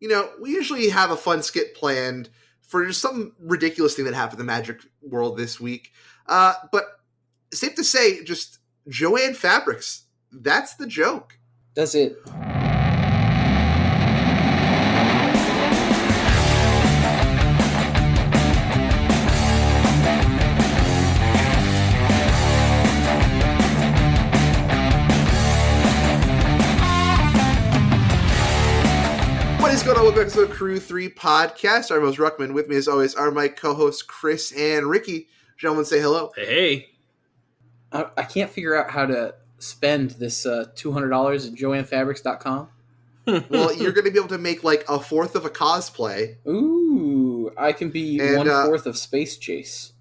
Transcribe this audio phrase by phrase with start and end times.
[0.00, 2.28] you know, we usually have a fun skit planned
[2.62, 5.92] for just some ridiculous thing that happened in the Magic world this week.
[6.26, 6.84] Uh, but
[7.52, 8.58] safe to say, just
[8.88, 10.04] Joanne Fabrics.
[10.30, 11.38] That's the joke.
[11.74, 12.18] That's it.
[30.08, 31.94] Welcome back to the Crew 3 podcast.
[31.94, 32.54] I'm Rose Ruckman.
[32.54, 35.28] With me, as always, are my co hosts, Chris and Ricky.
[35.58, 36.32] Gentlemen, say hello.
[36.34, 36.88] Hey, hey.
[37.92, 42.68] I, I can't figure out how to spend this uh, $200 at joannefabrics.com.
[43.50, 46.36] Well, you're going to be able to make like a fourth of a cosplay.
[46.46, 49.92] Ooh, I can be And, one uh, fourth of Space Chase.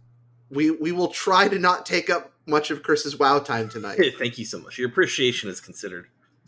[0.49, 3.99] We we will try to not take up much of Chris's WoW time tonight.
[4.17, 4.77] Thank you so much.
[4.77, 6.07] Your appreciation is considered.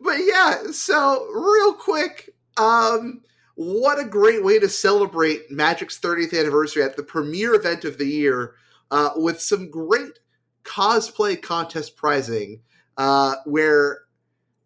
[0.00, 3.22] but yeah, so real quick, um,
[3.56, 8.06] what a great way to celebrate Magic's 30th anniversary at the premier event of the
[8.06, 8.54] year
[8.90, 10.18] uh, with some great
[10.64, 12.60] cosplay contest prizing,
[12.96, 14.00] uh, where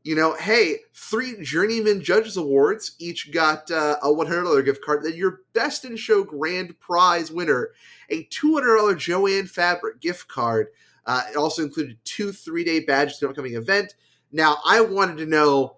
[0.04, 5.02] you know, hey, three Journeyman Judges Awards each got uh, a $100 gift card.
[5.02, 7.72] Then your Best in Show Grand Prize winner,
[8.08, 10.68] a $200 Joanne Fabric gift card.
[11.04, 13.96] Uh, it also included two three day badges to the upcoming event.
[14.32, 15.77] Now, I wanted to know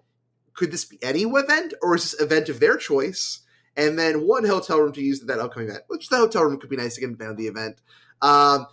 [0.53, 3.41] could this be any event or is this event of their choice?
[3.77, 6.59] And then one hotel room to use at that upcoming event, which the hotel room
[6.59, 7.81] could be nice to get on the event.
[8.21, 8.67] Um,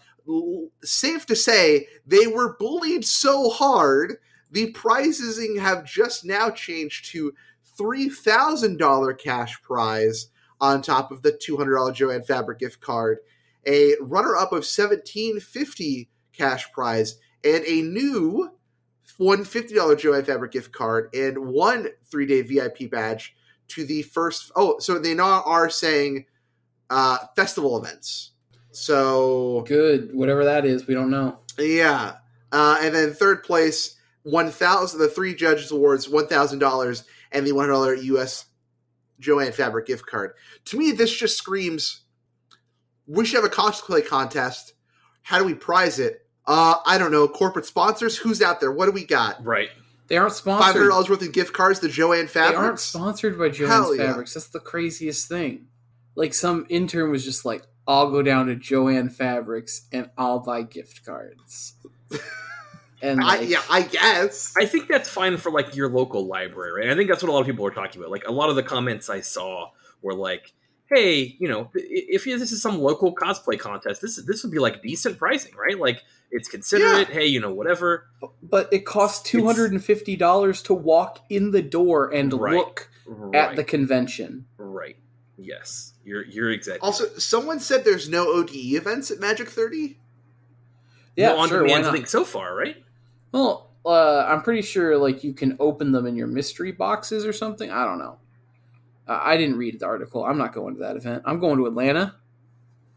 [0.82, 4.16] safe to say, they were bullied so hard,
[4.50, 7.32] the prizing have just now changed to
[7.78, 10.28] $3,000 cash prize
[10.60, 13.18] on top of the $200 Joanne Fabric gift card,
[13.66, 18.50] a runner up of 1750 cash prize, and a new
[19.18, 23.34] one $50 Joanne Fabric gift card and one three day VIP badge
[23.68, 24.50] to the first.
[24.56, 26.24] Oh, so they now are saying
[26.88, 28.30] uh, festival events.
[28.70, 31.38] So Good, whatever that is, we don't know.
[31.58, 32.14] yeah,
[32.52, 35.00] uh, and then third place, one thousand.
[35.00, 38.44] The three judges awards, one thousand dollars, and the one hundred dollar U.S.
[39.18, 40.34] Joanne Fabric gift card.
[40.66, 42.02] To me, this just screams:
[43.06, 44.74] we should have a cosplay contest.
[45.22, 46.27] How do we prize it?
[46.48, 47.28] Uh, I don't know.
[47.28, 48.16] Corporate sponsors.
[48.16, 48.72] Who's out there?
[48.72, 49.44] What do we got?
[49.44, 49.68] Right.
[50.08, 50.64] They aren't sponsored.
[50.64, 52.58] Five hundred dollars worth of gift cards to Joanne Fabrics.
[52.58, 54.06] They aren't sponsored by Hell Joanne's yeah.
[54.06, 54.34] Fabrics.
[54.34, 55.66] That's the craziest thing.
[56.14, 60.62] Like some intern was just like, I'll go down to Joanne Fabrics and I'll buy
[60.62, 61.74] gift cards.
[63.00, 64.54] And I, yeah, I guess.
[64.58, 66.90] I think that's fine for like your local library, right?
[66.90, 68.10] I think that's what a lot of people were talking about.
[68.10, 69.70] Like a lot of the comments I saw
[70.02, 70.52] were like,
[70.90, 74.82] "Hey, you know, if this is some local cosplay contest, this this would be like
[74.82, 75.78] decent pricing, right?
[75.78, 77.08] Like it's considerate.
[77.08, 78.06] Hey, you know, whatever.
[78.42, 82.54] but it costs two hundred and fifty dollars to walk in the door and Right.
[82.56, 83.34] look Right.
[83.50, 84.46] at the convention.
[84.58, 84.96] right.
[85.40, 89.98] Yes, you're you're exactly Also, someone said there's no ODE events at Magic Thirty.
[91.16, 91.62] Yeah, no on sure.
[91.62, 91.92] Why demand not?
[91.94, 92.76] thing so far, right?
[93.32, 97.32] Well, uh, I'm pretty sure like you can open them in your mystery boxes or
[97.32, 97.70] something.
[97.70, 98.18] I don't know.
[99.06, 100.24] Uh, I didn't read the article.
[100.24, 101.22] I'm not going to that event.
[101.24, 102.16] I'm going to Atlanta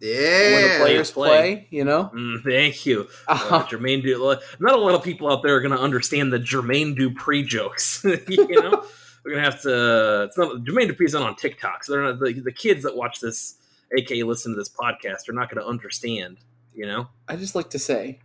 [0.02, 1.30] Yeah, where the players play.
[1.30, 1.68] play.
[1.70, 2.10] You know.
[2.14, 3.08] Mm, thank you.
[3.28, 4.18] Uh, Uh, Jermaine Du.
[4.60, 8.04] Not a lot of people out there are going to understand the Jermaine Dupree jokes.
[8.28, 8.84] you know,
[9.24, 10.24] we're going to have to.
[10.24, 13.20] It's not Jermaine Dupree's not on TikTok, so they're not the, the kids that watch
[13.20, 13.56] this,
[13.96, 16.38] aka listen to this podcast, are not going to understand.
[16.74, 18.20] You know, I just like to say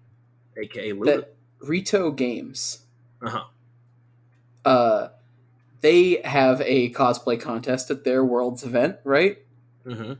[0.56, 2.78] aka that Rito Games,
[3.20, 3.44] Uh huh.
[4.64, 5.08] uh,
[5.82, 9.38] they have a cosplay contest at their Worlds event, right?
[9.86, 10.14] hmm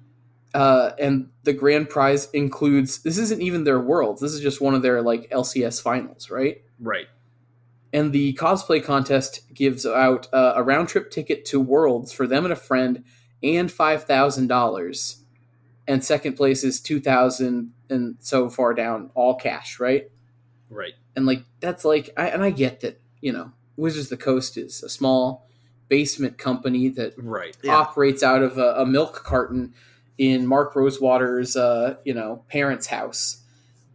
[0.57, 4.75] uh, and the grand prize includes this isn't even their worlds this is just one
[4.75, 7.07] of their like lcs finals right Right.
[7.93, 12.45] and the cosplay contest gives out uh, a round trip ticket to worlds for them
[12.45, 13.05] and a friend
[13.43, 15.17] and $5000
[15.89, 20.11] and second place is 2000 and so far down all cash right
[20.69, 20.95] Right.
[21.15, 24.57] and like that's like I, and i get that you know wizards of the coast
[24.57, 25.47] is a small
[25.89, 27.57] basement company that Right.
[27.63, 27.77] Yeah.
[27.77, 29.73] operates out of a, a milk carton
[30.19, 33.43] in Mark Rosewater's, uh, you know, parents' house.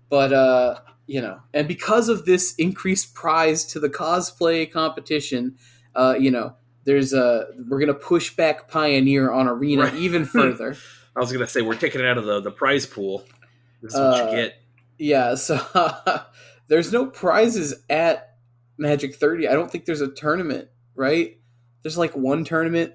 [0.10, 5.58] But uh, you know, and because of this increased prize to the cosplay competition,
[5.96, 6.54] uh, you know,
[6.84, 9.96] there's a we're gonna push back Pioneer on Arena Right.
[9.96, 10.76] even further.
[11.16, 13.26] I was going to say we're taking it out of the the prize pool.
[13.82, 14.56] This is what Uh, you get.
[14.98, 15.60] yeah, so
[16.68, 18.36] there's no prizes at
[18.78, 19.48] Magic 30.
[19.50, 21.38] I don't think there's a tournament, right?
[21.84, 22.94] There's like one tournament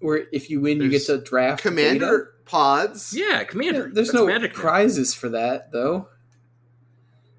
[0.00, 2.24] where if you win, you get to draft data.
[2.44, 3.14] Commander pods.
[3.16, 3.80] Yeah, Commander.
[3.80, 6.08] Yeah, there's That's no Magic prizes for that though.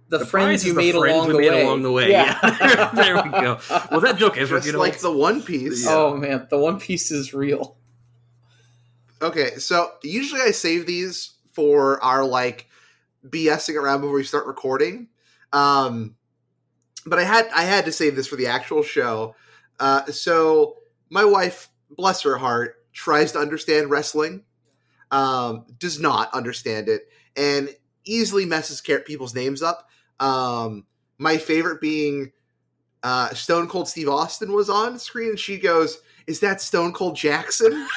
[0.09, 1.63] the, The friends you is made, friends along, the made way.
[1.63, 2.11] along the way.
[2.11, 2.89] Yeah.
[2.95, 3.59] there we go.
[3.91, 5.85] Well, that joke is Just you like the One Piece.
[5.87, 7.77] Oh man, the One Piece is real.
[9.21, 12.67] Okay, so usually I save these for our like
[13.27, 15.07] BSing around before we start recording.
[15.53, 16.15] Um
[17.05, 19.35] but I had I had to save this for the actual show.
[19.79, 20.77] Uh so
[21.09, 24.43] my wife, bless her heart, tries to understand wrestling.
[25.13, 27.69] Um does not understand it and
[28.03, 29.87] easily messes people's names up.
[30.19, 30.85] Um
[31.17, 32.31] my favorite being
[33.03, 37.15] uh Stone Cold Steve Austin was on screen and she goes, "Is that Stone Cold
[37.15, 37.87] Jackson?"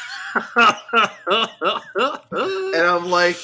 [2.77, 3.37] And I'm like,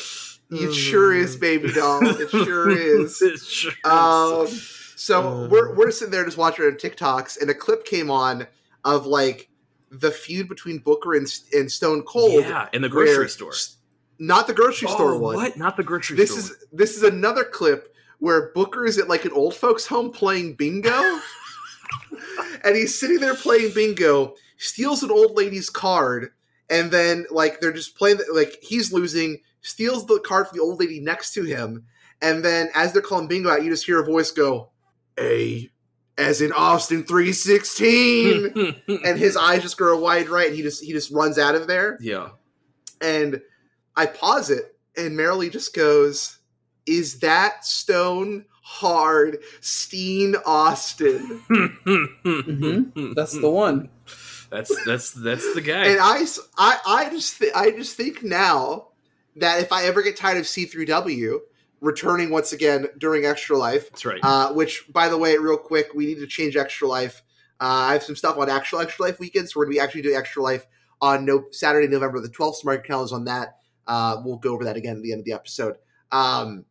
[0.50, 2.06] it sure is, baby doll.
[2.06, 3.22] It sure is.
[3.22, 3.90] It sure is.
[3.90, 4.46] Um,
[4.96, 8.46] so we're we're sitting there just watching our TikToks, and a clip came on
[8.84, 9.48] of like
[9.92, 12.44] the feud between Booker and, and Stone Cold.
[12.44, 13.52] yeah, in the grocery store.
[14.18, 15.36] not the grocery oh, store Oh, one.
[15.36, 15.56] What?
[15.56, 16.40] Not the grocery This store.
[16.40, 20.54] is this is another clip where Booker is at like an old folks' home playing
[20.54, 20.90] bingo,
[22.64, 26.30] and he's sitting there playing bingo, steals an old lady's card,
[26.70, 30.78] and then like they're just playing like he's losing, steals the card from the old
[30.80, 31.84] lady next to him,
[32.20, 34.70] and then as they're calling bingo out, you just hear a voice go,
[35.18, 35.68] "A."
[36.18, 38.74] As in Austin three sixteen,
[39.04, 41.66] and his eyes just grow wide right, and he just he just runs out of
[41.66, 42.28] there yeah.
[43.00, 43.40] and
[43.96, 46.38] I pause it, and Marilee just goes,
[46.86, 51.42] "Is that Stone Hard Steen Austin?"
[51.86, 53.14] Mhm.
[53.14, 53.88] That's the one.
[54.50, 55.86] That's that's that's the guy.
[55.86, 58.88] and I, s- I, I just, th- I just think now
[59.36, 61.40] that if I ever get tired of C three W
[61.82, 64.20] returning once again during Extra Life, That's right.
[64.22, 67.22] uh, which by the way, real quick, we need to change Extra Life.
[67.60, 69.52] Uh, I have some stuff on actual Extra Life weekends.
[69.52, 70.66] So we're going to be actually doing Extra Life
[71.02, 72.58] on no Saturday, November the twelfth.
[72.58, 73.58] So mark your calendars on that.
[73.86, 75.76] Uh, we'll go over that again at the end of the episode.
[76.12, 76.64] Um,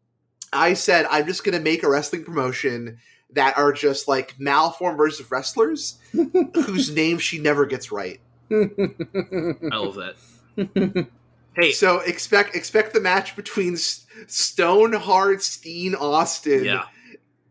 [0.54, 2.98] I said I'm just going to make a wrestling promotion
[3.34, 8.20] that are just like malformed versions of wrestlers whose name she never gets right.
[8.52, 11.08] I love that.
[11.56, 16.86] Hey, So expect expect the match between Stone Hard Steen Austin yeah,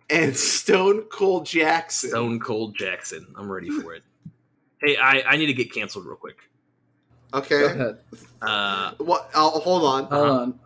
[0.08, 2.10] and Stone Cold Jackson.
[2.10, 3.26] Stone Cold Jackson.
[3.36, 4.02] I'm ready for it.
[4.80, 6.38] Hey, I, I need to get canceled real quick.
[7.34, 7.60] Okay.
[7.60, 7.98] Go ahead.
[8.40, 9.30] Uh, What?
[9.34, 10.04] I'll, hold on.
[10.06, 10.60] Hold on.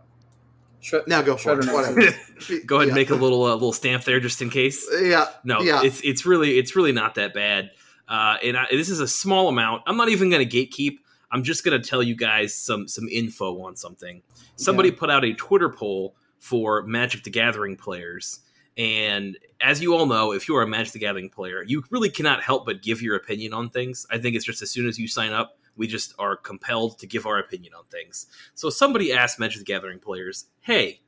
[0.81, 1.65] Shred- Now go for it.
[1.65, 1.97] Shredder knows.
[1.97, 2.61] Whatever.
[2.67, 4.89] go ahead and make a little uh, little stamp there just in case.
[5.03, 5.27] Yeah.
[5.43, 5.83] No, Yeah.
[5.83, 7.73] it's it's really it's really not that bad.
[8.07, 9.83] Uh, and I, this is a small amount.
[9.87, 10.99] I'm not even going to gatekeep.
[11.35, 14.23] I'm just going to tell you guys some some info on something.
[14.55, 18.39] Somebody put out a Twitter poll for Magic the Gathering players,
[18.79, 22.09] and as you all know, if you are a Magic the Gathering player, you really
[22.09, 24.07] cannot help but give your opinion on things.
[24.11, 27.07] I think it's just as soon as you sign up, we just are compelled to
[27.09, 28.27] give our opinion on things.
[28.55, 31.01] So somebody asked Magic the Gathering players, "Hey,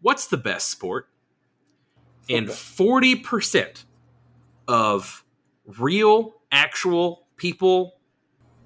[0.00, 1.10] what's the best sport?"
[2.30, 2.56] And Football.
[2.56, 3.84] forty percent
[4.66, 5.24] of
[5.78, 7.97] real, actual people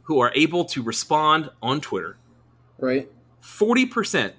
[0.03, 2.19] who are able to respond on Twitter,
[2.79, 3.11] Right?
[3.43, 4.33] 40%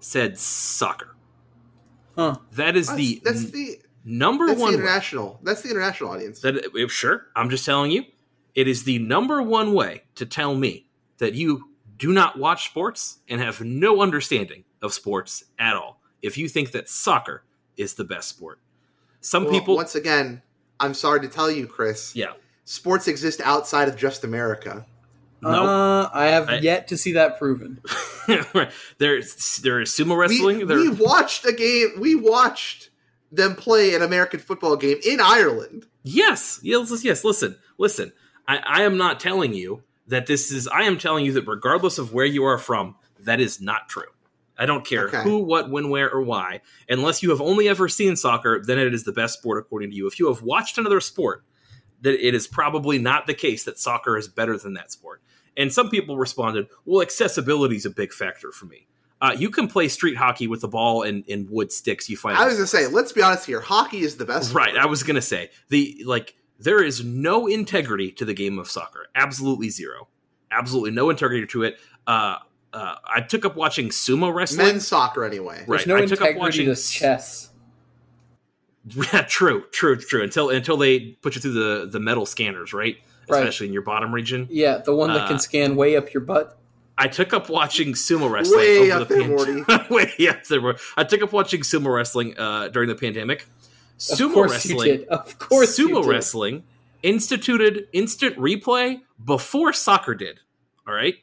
[0.00, 1.14] said soccer.
[2.16, 2.36] Huh.
[2.52, 4.78] That is That's the, that's the number that's the one way.
[4.80, 5.40] international.
[5.42, 6.40] That's the international audience.
[6.40, 8.04] That uh, sure, I'm just telling you,
[8.54, 10.86] it is the number one way to tell me
[11.18, 16.00] that you do not watch sports and have no understanding of sports at all.
[16.22, 17.44] If you think that soccer
[17.76, 18.60] is the best sport,
[19.20, 20.42] some Well, people, once again,
[20.80, 22.14] I'm sorry to tell you, Chris.
[22.14, 22.32] yeah,
[22.66, 24.86] Sports exist outside of just America.
[25.52, 27.80] No, Uh, I have I- yet to see that proven.
[28.98, 30.66] there's there is sumo We, wrestling.
[30.66, 31.92] there, we watched a game.
[31.98, 32.90] We watched
[33.32, 35.86] them play an American football game in Ireland.
[36.02, 37.24] Yes, yes, yes.
[37.24, 38.12] Listen, listen.
[38.46, 40.68] I, I am not telling you that this is.
[40.68, 44.02] I am telling you that regardless of where you are from, that is not true.
[44.56, 45.22] I don't care Okay.
[45.24, 46.60] who, what, when, where, or why.
[46.88, 49.96] Unless you have only ever seen soccer, then it is the best sport according to
[49.96, 50.06] you.
[50.06, 51.42] If you have watched another sport,
[52.02, 55.20] that it is probably not the case that soccer is better than that sport.
[55.56, 58.86] And some people responded, "Well, accessibility is a big factor for me.
[59.20, 62.36] Uh, you can play street hockey with the ball and, and wood sticks you find.
[62.36, 63.60] I was gonna say, let's be honest here.
[63.60, 64.52] Hockey is the best.
[64.52, 64.70] Right.
[64.70, 64.82] sport.
[64.84, 69.06] I was gonna say the like there is no integrity to the game of soccer.
[69.14, 70.08] Absolutely zero.
[70.50, 71.78] Absolutely no integrity to it.
[72.06, 72.36] Uh,
[72.72, 74.66] uh, I took up watching sumo wrestling.
[74.66, 75.58] men's soccer anyway.
[75.66, 75.68] Right.
[75.68, 77.50] There's no I took up integrity watching- to chess.
[79.14, 80.22] Yeah, true, true, true.
[80.22, 82.96] Until until they put you through the the metal scanners, right?
[83.28, 83.40] Right.
[83.40, 84.46] Especially in your bottom region.
[84.50, 86.58] Yeah, the one that Uh, can scan way up your butt.
[86.96, 90.76] I took up watching sumo wrestling Way over up the there, pan- way up there.
[90.96, 93.42] I took up watching sumo wrestling uh, during the pandemic.
[93.42, 94.88] Of Sumo course wrestling.
[94.88, 95.08] you did.
[95.08, 96.10] Of course you sumo did.
[96.10, 96.62] wrestling
[97.02, 100.40] instituted instant replay before soccer did.
[100.86, 101.14] All right.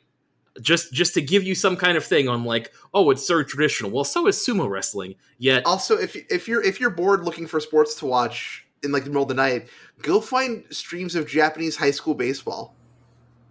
[0.62, 3.91] just just to give you some kind of thing on like, oh, it's so traditional.
[3.91, 5.15] Well, so is sumo wrestling.
[5.38, 9.03] Yet, Also, if if you're if you're bored looking for sports to watch in like
[9.03, 9.67] the middle of the night,
[10.01, 12.75] go find streams of Japanese high school baseball.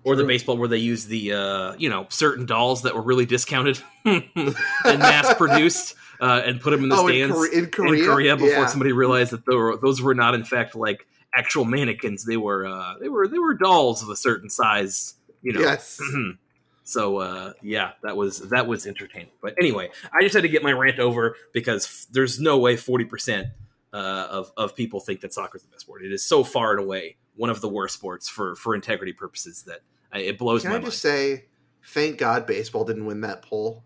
[0.04, 3.26] or the baseball where they use the uh, you know certain dolls that were really
[3.26, 4.30] discounted and
[4.84, 8.36] mass produced uh, and put them in the oh, in, stands in Korea, in Korea
[8.36, 8.66] before yeah.
[8.66, 12.24] somebody realized that were, those were not in fact like actual mannequins.
[12.24, 15.14] They were uh, they were they were dolls of a certain size.
[15.42, 15.60] You know.
[15.60, 16.00] Yes.
[16.82, 19.30] So uh, yeah, that was that was entertaining.
[19.40, 22.76] But anyway, I just had to get my rant over because f- there's no way
[22.76, 23.46] forty percent
[23.92, 26.04] uh, of of people think that soccer is the best sport.
[26.04, 29.62] It is so far and away one of the worst sports for for integrity purposes
[29.64, 29.80] that
[30.12, 30.70] I, it blows my.
[30.70, 30.92] Can my I mind.
[30.92, 31.46] just say,
[31.86, 33.84] thank God baseball didn't win that poll.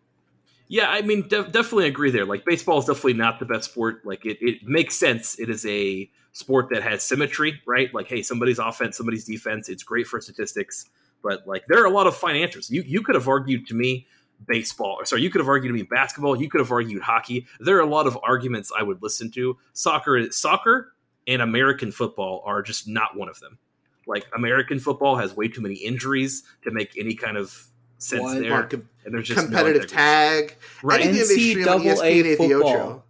[0.66, 2.24] Yeah, I mean, de- definitely agree there.
[2.24, 4.00] Like, baseball is definitely not the best sport.
[4.06, 5.38] Like, it, it makes sense.
[5.38, 7.92] It is a sport that has symmetry, right?
[7.92, 9.68] Like, hey, somebody's offense, somebody's defense.
[9.68, 10.88] It's great for statistics,
[11.22, 12.70] but like, there are a lot of financials.
[12.70, 14.06] You you could have argued to me
[14.46, 16.40] baseball, or sorry, you could have argued to me basketball.
[16.40, 17.46] You could have argued hockey.
[17.60, 19.56] There are a lot of arguments I would listen to.
[19.72, 20.92] Soccer, soccer,
[21.26, 23.58] and American football are just not one of them.
[24.06, 27.66] Like, American football has way too many injuries to make any kind of
[27.98, 28.40] sense What?
[28.40, 28.50] there.
[28.50, 30.48] Mark, and there's just competitive integrity.
[30.48, 30.56] tag.
[30.82, 31.00] Right.
[31.00, 32.68] Anything that they stream NCAA ESPN the football.
[32.70, 33.04] Ocho.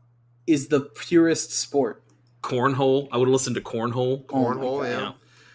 [0.46, 2.02] Is the purest sport.
[2.42, 3.08] cornhole.
[3.10, 4.24] I would have listened to cornhole.
[4.28, 4.84] Oh Cornhole, God.
[4.88, 5.00] yeah.
[5.00, 5.12] Yeah.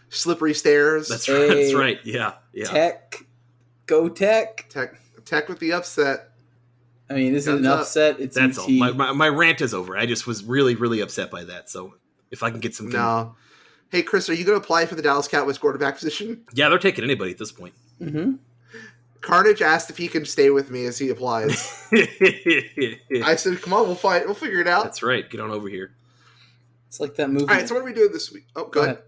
[0.09, 1.07] Slippery stairs.
[1.07, 1.47] That's right.
[1.47, 1.99] That's right.
[2.03, 2.65] Yeah, yeah.
[2.65, 3.23] Tech,
[3.85, 4.67] go tech.
[4.69, 6.31] Tech, tech with the upset.
[7.09, 7.79] I mean, this is Guns an up.
[7.81, 8.19] upset.
[8.19, 8.61] It's That's ET.
[8.63, 8.69] all.
[8.69, 9.97] My, my, my rant is over.
[9.97, 11.69] I just was really, really upset by that.
[11.69, 11.95] So
[12.31, 13.35] if I can get some, No.
[13.91, 16.43] Hey, Chris, are you going to apply for the Dallas Cowboys quarterback position?
[16.53, 17.73] yeah, they're taking anybody at this point.
[17.99, 18.33] hmm
[19.21, 21.85] Carnage asked if he can stay with me as he applies.
[21.91, 24.25] I said, "Come on, we'll fight.
[24.25, 25.29] We'll figure it out." That's right.
[25.29, 25.91] Get on over here.
[26.87, 27.43] It's like that movie.
[27.49, 27.67] All right.
[27.67, 28.45] So what are we doing this week?
[28.55, 28.99] Oh, go, Go ahead.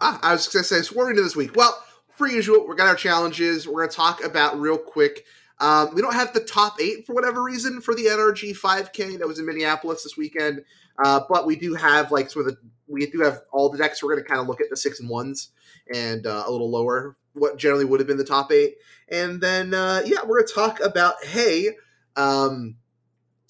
[0.00, 1.54] Ah, I was gonna say, so what are we doing this week?
[1.54, 1.76] Well,
[2.18, 3.66] per usual, we got our challenges.
[3.66, 5.24] We're gonna talk about real quick.
[5.60, 9.26] Um, we don't have the top eight for whatever reason for the NRG 5K that
[9.26, 10.64] was in Minneapolis this weekend,
[11.02, 14.02] uh, but we do have like sort of the, we do have all the decks.
[14.02, 15.50] We're gonna kind of look at the six and ones
[15.92, 18.76] and uh, a little lower what generally would have been the top eight,
[19.10, 21.70] and then uh, yeah, we're gonna talk about hey,
[22.16, 22.76] um,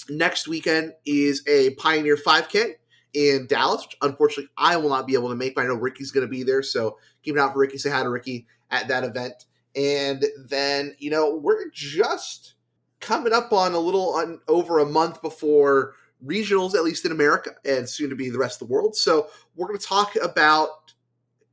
[0.08, 2.75] next weekend is a Pioneer 5K
[3.14, 3.87] in Dallas.
[4.02, 6.42] Unfortunately, I will not be able to make, but I know Ricky's going to be
[6.42, 6.62] there.
[6.62, 7.78] So keep an eye out for Ricky.
[7.78, 9.46] Say hi to Ricky at that event.
[9.75, 12.54] And then, you know, we're just
[13.00, 15.94] coming up on a little on over a month before
[16.25, 18.96] regionals, at least in America, and soon to be the rest of the world.
[18.96, 20.68] So we're going to talk about.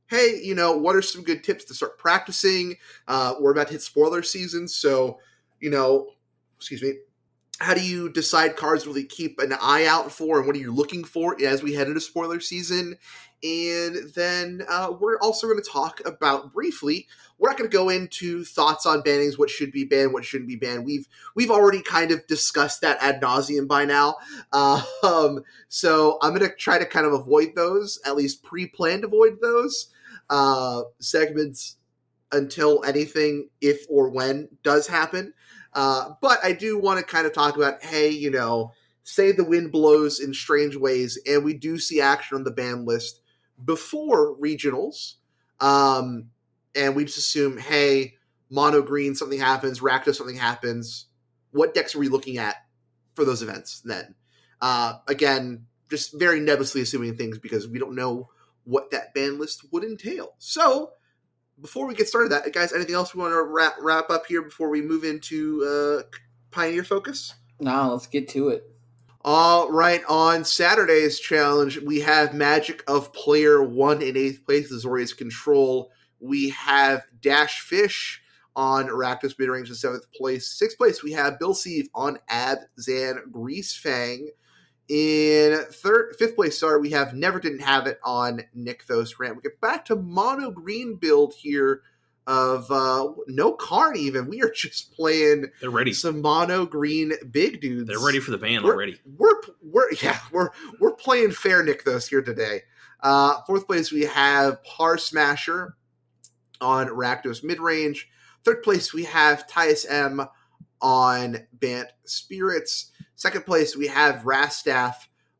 [0.08, 2.76] Hey, you know, what are some good tips to start practicing?
[3.08, 5.18] Uh, we're about to hit spoiler season, so
[5.58, 6.10] you know,
[6.56, 6.94] excuse me,
[7.58, 10.72] how do you decide cards really keep an eye out for and what are you
[10.72, 12.98] looking for as we head into spoiler season?
[13.42, 17.06] And then uh, we're also going to talk about briefly
[17.38, 20.48] we're not going to go into thoughts on bannings what should be banned what shouldn't
[20.48, 20.84] be banned.
[20.84, 24.16] We've we've already kind of discussed that ad nauseum by now.
[24.52, 29.04] Uh, um, so i'm going to try to kind of avoid those at least pre-planned
[29.04, 29.88] avoid those
[30.30, 31.76] uh, segments
[32.32, 35.32] until anything if or when does happen
[35.76, 38.72] uh, but I do want to kind of talk about, hey, you know,
[39.04, 42.86] say the wind blows in strange ways, and we do see action on the ban
[42.86, 43.20] list
[43.62, 45.16] before regionals,
[45.60, 46.30] um,
[46.74, 48.14] and we just assume, hey,
[48.48, 51.08] mono green, something happens, Rakdos, something happens.
[51.50, 52.56] What decks are we looking at
[53.14, 54.14] for those events then?
[54.62, 58.30] Uh, again, just very nebulously assuming things because we don't know
[58.64, 60.34] what that ban list would entail.
[60.38, 60.92] So,
[61.60, 64.42] before we get started, that guys, anything else we want to wrap wrap up here
[64.42, 66.18] before we move into uh,
[66.50, 67.34] Pioneer Focus?
[67.60, 68.64] Now let's get to it.
[69.22, 75.16] All right, on Saturday's challenge, we have Magic of Player One in eighth place, Azorius
[75.16, 75.90] Control.
[76.20, 78.22] We have Dash Fish
[78.54, 80.48] on Rakdos mid range in seventh place.
[80.48, 84.28] Sixth place, we have Bill Sieve on Abzan Greasefang.
[84.88, 89.36] In third, fifth place, sorry, we have Never Didn't Have It on Nykthos Ramp.
[89.36, 91.82] We get back to mono green build here
[92.28, 94.28] of uh no card even.
[94.28, 95.92] We are just playing They're ready.
[95.92, 97.88] some mono green big dudes.
[97.88, 99.00] They're ready for the ban We're- already.
[99.16, 100.50] We're we're yeah we're
[100.80, 102.62] we're playing fair Nykthos here today.
[103.00, 105.76] Uh, fourth place we have Par Smasher
[106.60, 108.08] on Rakdos mid range.
[108.44, 110.26] Third place we have Tyus M
[110.80, 112.92] on Bant Spirits.
[113.14, 114.94] Second place we have Rastaff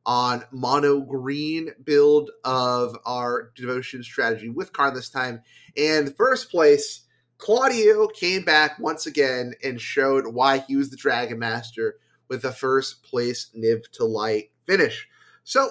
[0.07, 5.43] on mono green build of our devotion strategy with Karn this time.
[5.77, 7.03] And first place,
[7.39, 11.97] Claudio came back once again and showed why he was the Dragon Master
[12.29, 15.09] with a first place Niv to Light finish.
[15.45, 15.71] So,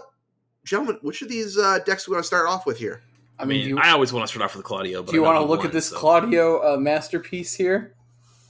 [0.64, 3.02] gentlemen, which of these uh, decks we want to start off with here?
[3.38, 5.02] I mean, you, I always want to start off with Claudio.
[5.02, 7.96] But do you want to look won, at this so- Claudio uh, masterpiece here?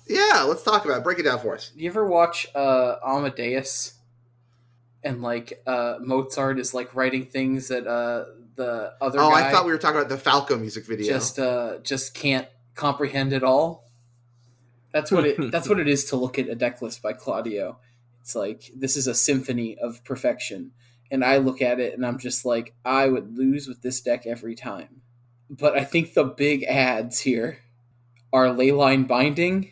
[0.07, 1.03] Yeah, let's talk about it.
[1.03, 1.71] Break it down for us.
[1.75, 3.93] Do you ever watch uh, Amadeus?
[5.03, 9.51] And like uh, Mozart is like writing things that uh, the other Oh, guy I
[9.51, 11.05] thought we were talking about the Falco music video.
[11.07, 13.85] just uh, just can't comprehend at all.
[14.93, 15.38] That's what it.
[15.51, 17.77] that's what it is to look at a deck list by Claudio.
[18.21, 20.71] It's like this is a symphony of perfection,
[21.12, 24.25] and I look at it and I'm just like, I would lose with this deck
[24.25, 25.01] every time.
[25.51, 27.59] But I think the big ads here
[28.33, 29.69] are Leyline Binding,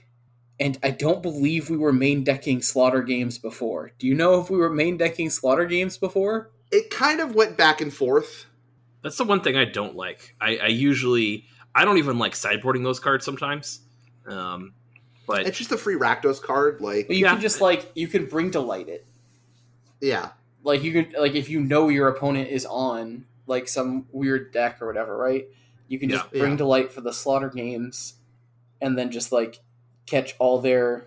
[0.60, 3.92] and I don't believe we were main decking Slaughter games before.
[3.98, 6.50] Do you know if we were main decking Slaughter games before?
[6.72, 8.46] it kind of went back and forth.
[9.04, 10.36] That's the one thing I don't like.
[10.42, 11.46] I, I usually
[11.76, 13.82] I don't even like sideboarding those cards sometimes.
[14.26, 14.74] Um,
[15.28, 16.82] but It's just a free Rakdos card.
[16.82, 17.34] Like, But you Yeah.
[17.34, 19.06] can just like you can bring to light it.
[20.02, 20.30] yeah,
[20.64, 24.82] like you can like if you know your opponent is on like some weird deck
[24.82, 25.46] or whatever, right?
[25.88, 26.40] You can just Yeah.
[26.40, 26.58] bring Yeah.
[26.60, 28.16] to light for the slaughter games,
[28.82, 29.60] and then just like
[30.06, 31.06] catch all their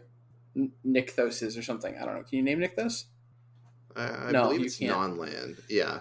[0.56, 1.96] N- Nykthoses or something.
[1.96, 2.22] I don't know.
[2.22, 3.04] Can you name Nykthos?
[3.94, 4.90] I, I No, believe you it's can't.
[4.92, 5.56] non-land.
[5.68, 6.00] Yeah,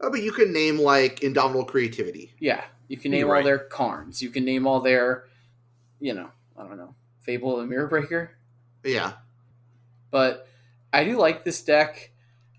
[0.00, 2.32] oh, but you can name like Indomitable Creativity.
[2.40, 3.44] Yeah, you can name You're all right.
[3.44, 4.20] their Karns.
[4.22, 5.24] You can name all their,
[6.00, 8.30] you know, I don't know, Fable and Mirror Breaker.
[8.84, 9.12] Yeah,
[10.10, 10.46] but
[10.92, 12.12] I do like this deck.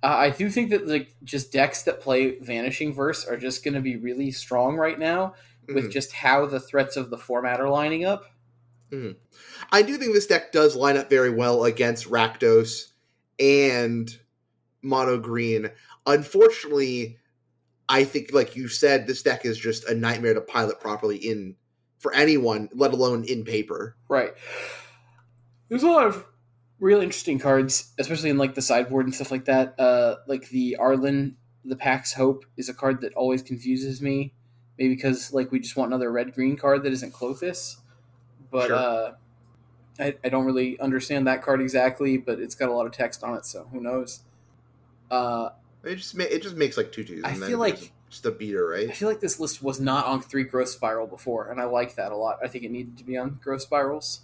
[0.03, 3.73] Uh, I do think that like just decks that play Vanishing Verse are just going
[3.73, 5.33] to be really strong right now
[5.67, 5.91] with Mhm.
[5.91, 8.25] just how the threats of the format are lining up.
[9.71, 12.91] I do think this deck does line up very well against Rakdos
[13.39, 14.09] and
[14.81, 15.69] Mono Green.
[16.05, 17.17] Unfortunately,
[17.89, 21.55] I think, like you said, this deck is just a nightmare to pilot properly in
[21.99, 23.95] for anyone, let alone in paper.
[24.07, 24.33] Right.
[25.69, 26.25] There's a lot of
[26.79, 29.79] real interesting cards, especially in like the sideboard and stuff like that.
[29.79, 34.33] Uh, like the Arlinn, the Pack's Hope is a card that always confuses me.
[34.77, 37.77] Maybe because like we just want another red green card that isn't Klothys.
[38.51, 38.75] But Sure.
[38.75, 39.11] uh,
[39.99, 43.23] I, I don't really understand that card exactly, but it's got a lot of text
[43.23, 44.21] on it, so who knows?
[45.09, 45.49] Uh,
[45.83, 47.23] It just ma- it just makes like two twos.
[47.23, 48.89] I and then feel like- just a beater, right?
[48.89, 51.95] I feel like this list was not on three growth spiral before, and I like
[51.95, 52.39] that a lot.
[52.41, 54.21] I think it needed to be on growth spirals.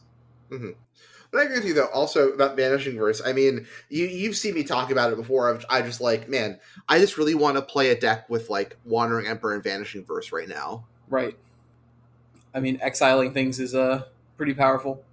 [0.49, 1.87] But I agree with you though.
[1.87, 3.21] Also about Vanishing Verse.
[3.25, 5.51] I mean, you you've seen me talk about it before.
[5.53, 8.77] I've- I just like, man, I just really want to play a deck with like
[8.85, 10.85] Wandering Emperor and Vanishing Verse right now.
[11.09, 11.35] Right.
[12.53, 14.03] I mean, exiling things is uh
[14.37, 15.03] pretty powerful.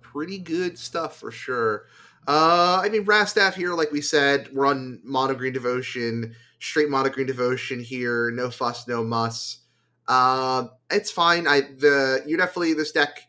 [0.00, 1.86] pretty good stuff for sure.
[2.26, 7.10] Uh, I mean, Rastaff here, like we said, we're on Mono Green Devotion, straight Mono
[7.10, 8.30] Green Devotion here.
[8.30, 9.58] No fuss, no muss.
[10.06, 11.46] Uh, it's fine.
[11.46, 13.20] I the you definitely this deck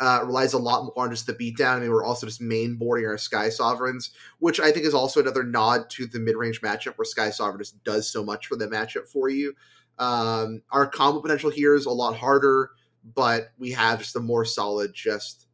[0.00, 1.76] uh, relies a lot more on just the beatdown.
[1.76, 5.44] I mean, we're also just main boarding our Skysovereigns, which I think is also another
[5.44, 9.06] nod to the mid range matchup where Skysovereign just does so much for the matchup
[9.06, 9.54] for you.
[9.98, 12.70] Um, our combo potential here is a lot harder,
[13.14, 15.46] but we have just a more solid just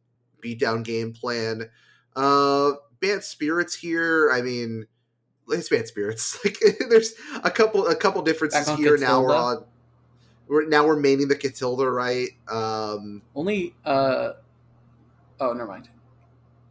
[0.43, 1.69] beatdown game plan.
[2.15, 4.31] Uh, bad spirits here.
[4.31, 4.85] I mean,
[5.49, 6.37] it's bad spirits.
[6.45, 6.57] Like
[6.89, 8.97] there's a couple a couple differences here.
[8.97, 9.65] Now we're on.
[10.47, 12.29] We're now we're maining the Katilda, right?
[12.47, 14.33] Um, Only uh
[15.39, 15.89] oh, never mind.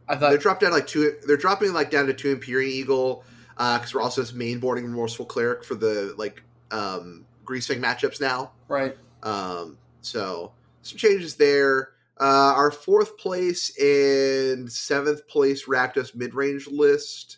[0.07, 1.15] I thought they're dropped down like two.
[1.25, 3.23] They're dropping like down to two Empyrean Eagle
[3.57, 8.51] because we're also just main boarding Remorseful Cleric for the like um, Greasefang matchups now.
[8.67, 8.97] right.
[9.21, 11.89] Um, so some changes there.
[12.19, 17.37] Uh, our fourth place and seventh place Rakdos mid range list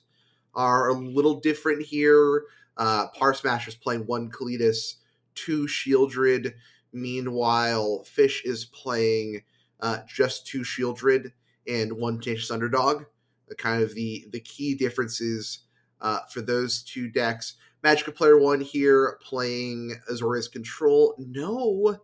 [0.55, 2.45] are a little different here.
[2.77, 4.95] Uh, Par Smashers playing one Kalitas,
[5.35, 6.53] two Sheoldred.
[6.93, 9.43] Meanwhile, Fish is playing
[9.81, 11.31] uh, just two Sheoldred
[11.67, 13.03] and one Tenacious Underdog.
[13.49, 15.59] Uh, kind of the the key differences
[16.01, 17.55] uh, for those two decks.
[17.83, 21.15] Magic Player One here playing Azorius Control.
[21.17, 21.97] No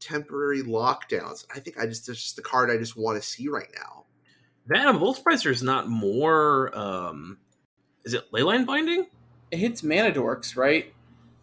[0.00, 1.44] temporary lockdowns.
[1.54, 4.04] I think I just that's just the card I just want to see right now.
[4.66, 6.76] that Voltspricer is not more.
[6.76, 7.38] Um,
[8.04, 9.06] is it leyline binding?
[9.50, 10.92] It hits mana dorks, right?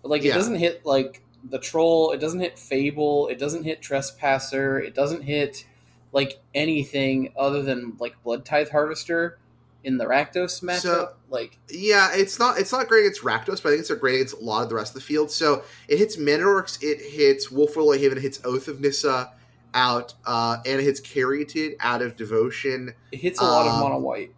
[0.02, 0.32] But, like Yeah.
[0.32, 4.94] it doesn't hit like the troll, it doesn't hit Fable, it doesn't hit Trespasser, it
[4.96, 5.66] doesn't hit
[6.12, 9.38] like anything other than like Blood Tithe Harvester
[9.86, 10.80] in the Rakdos matchup.
[10.82, 14.16] So- like Yeah, it's not it's not great against Rakdos, but I think it's great
[14.16, 15.32] against a lot of the rest of the field.
[15.32, 19.32] So it hits Manadorks, it hits Wolf Wolfwillow Haven, it hits Oath of Nissa
[19.74, 22.94] out, uh, and it hits Caryatid out of Devotion.
[23.12, 24.34] it hits a lot of Um, mono white.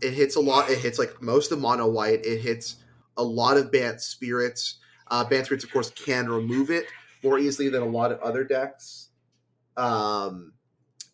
[0.00, 0.68] It hits a lot.
[0.70, 2.26] It hits like most of Mono White.
[2.26, 2.76] It hits
[3.16, 4.78] a lot of Bant Spirits.
[5.08, 6.86] Uh, Bant Spirits, of course, can remove it
[7.22, 9.10] more easily than a lot of other decks.
[9.76, 10.54] Um,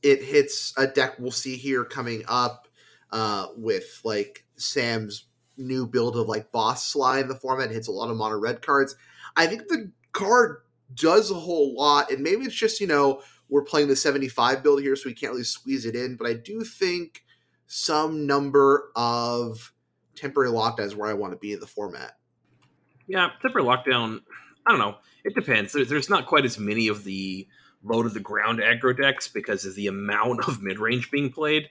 [0.02, 2.67] it hits a deck we'll see here coming up
[3.10, 7.70] uh, with like Sam's new build of like Boss Sly in the format.
[7.70, 8.96] Hits a lot of mono red cards.
[9.36, 10.58] I think the card
[10.94, 14.82] does a whole lot, and maybe it's just you know we're playing the 75 build
[14.82, 16.16] here, so we can't really squeeze it in.
[16.16, 17.24] But I do think
[17.66, 19.72] some number of
[20.14, 22.16] temporary lockdown is where I want to be in the format.
[23.06, 24.20] Yeah, temporary lockdown.
[24.66, 24.96] I don't know.
[25.24, 25.72] It depends.
[25.72, 27.46] There's not quite as many of the
[27.82, 31.68] low to the ground aggro decks because of the amount of mid range being played.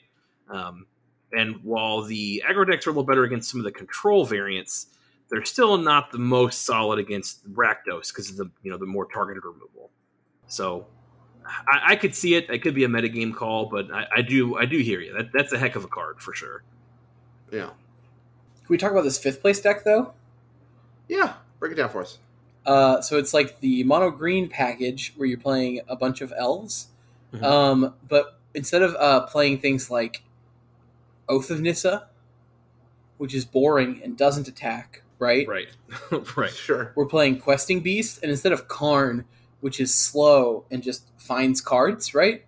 [0.49, 0.87] Um,
[1.33, 4.87] and while the aggro decks are a little better against some of the control variants,
[5.29, 9.05] they're still not the most solid against Rakdos because of the you know the more
[9.05, 9.91] targeted removal.
[10.47, 10.87] So
[11.45, 12.49] I, I, could see it.
[12.49, 15.13] It could be a metagame call, but I, I do I do hear you.
[15.13, 16.63] That, that's a heck of a card for sure.
[17.51, 17.67] Yeah.
[17.67, 20.13] Can we talk about this fifth place deck though?
[21.07, 22.19] Yeah, break it down for us.
[22.65, 26.87] Uh, so it's like the mono green package where you're playing a bunch of elves,
[27.33, 27.43] Mhm.
[27.43, 30.23] um, but instead of uh, playing things like
[31.29, 32.07] Oath of Nissa,
[33.17, 35.47] which is boring and doesn't attack, right?
[35.47, 35.67] Right,
[36.37, 36.51] right.
[36.51, 36.91] Sure.
[36.95, 39.25] We're playing Questing Beast, and instead of Karn,
[39.61, 42.45] which is slow and just finds cards, right?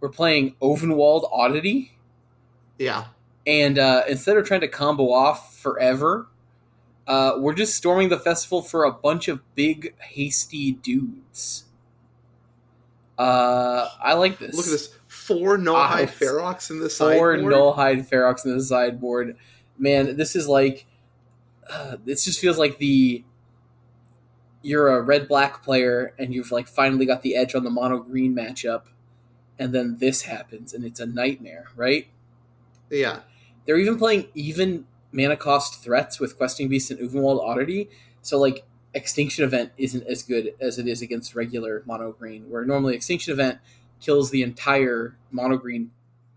[0.00, 1.96] We're playing Ulvenwald Oddity,
[2.78, 3.04] Yeah.
[3.46, 6.26] and uh, instead of trying to combo off forever,
[7.06, 11.64] uh, we're just storming the festival for a bunch of big, hasty dudes.
[13.18, 14.56] Uh, I like this.
[14.56, 14.96] Look at this.
[15.26, 17.40] Four Nullhide Ah, Ferox in the Four sideboard.
[17.40, 19.36] Nullhide Ferox in the sideboard.
[19.78, 20.86] Man, this is like.
[21.70, 23.24] Uh, this just feels like the.
[24.62, 27.98] You're a red black player and you've like finally got the edge on the mono
[27.98, 28.82] green matchup,
[29.58, 32.06] and then this happens and it's a nightmare, right?
[32.90, 33.20] Yeah.
[33.64, 37.88] They're even playing even mana cost threats with Questing Beast and Ulvenwald Oddity.
[38.22, 42.64] So like Extinction Event isn't as good as it is against regular mono green, where
[42.64, 43.58] normally Extinction Event
[44.02, 45.90] kills the entire mono green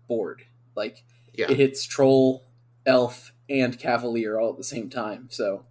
[0.08, 0.42] board.
[0.74, 1.02] Like
[1.34, 1.50] Yeah.
[1.50, 2.44] it hits Troll,
[2.86, 5.26] Elf, and Cavalier all at the same time.
[5.30, 5.66] So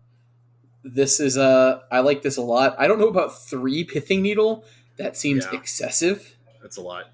[0.84, 2.76] this is uh I like this a lot.
[2.78, 4.64] I don't know about three Pithing Needle.
[4.98, 5.58] That seems Yeah.
[5.60, 7.06] excessive That's a lot.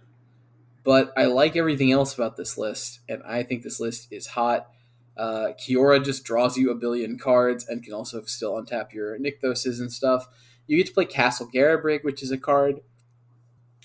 [0.84, 4.70] but I like everything else about this list, and I think this list is hot.
[5.18, 9.80] Uh, Kiora just draws you a billion cards and can also still untap your Nykthoses
[9.80, 10.28] and stuff.
[10.68, 12.82] You get to play Castle Garenbrig, which is a card.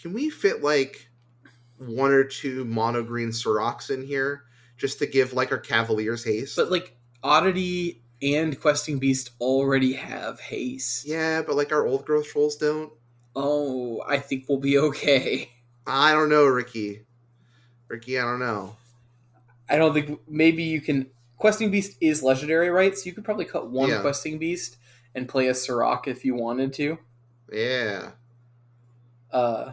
[0.07, 1.09] Can we fit like
[1.79, 4.45] one or two mono green Surraks in here
[4.77, 6.55] just to give like our Cavaliers haste?
[6.55, 11.09] But like Oddity and Questing Beast already have haste.
[11.09, 12.93] yeah, but like our old growth trolls don't.
[13.35, 15.51] Oh, I think we'll be okay.
[15.89, 17.05] I don't know, Ricky.
[17.89, 18.77] Ricky, I don't know.
[19.69, 21.11] I don't think maybe you can.
[21.37, 22.97] Questing Beast is legendary, right?
[22.97, 24.03] So you could probably cut one Yeah.
[24.03, 24.77] Questing Beast
[25.17, 26.97] and play a Surrak if you wanted to.
[27.53, 28.13] Yeah,
[29.33, 29.73] Uh,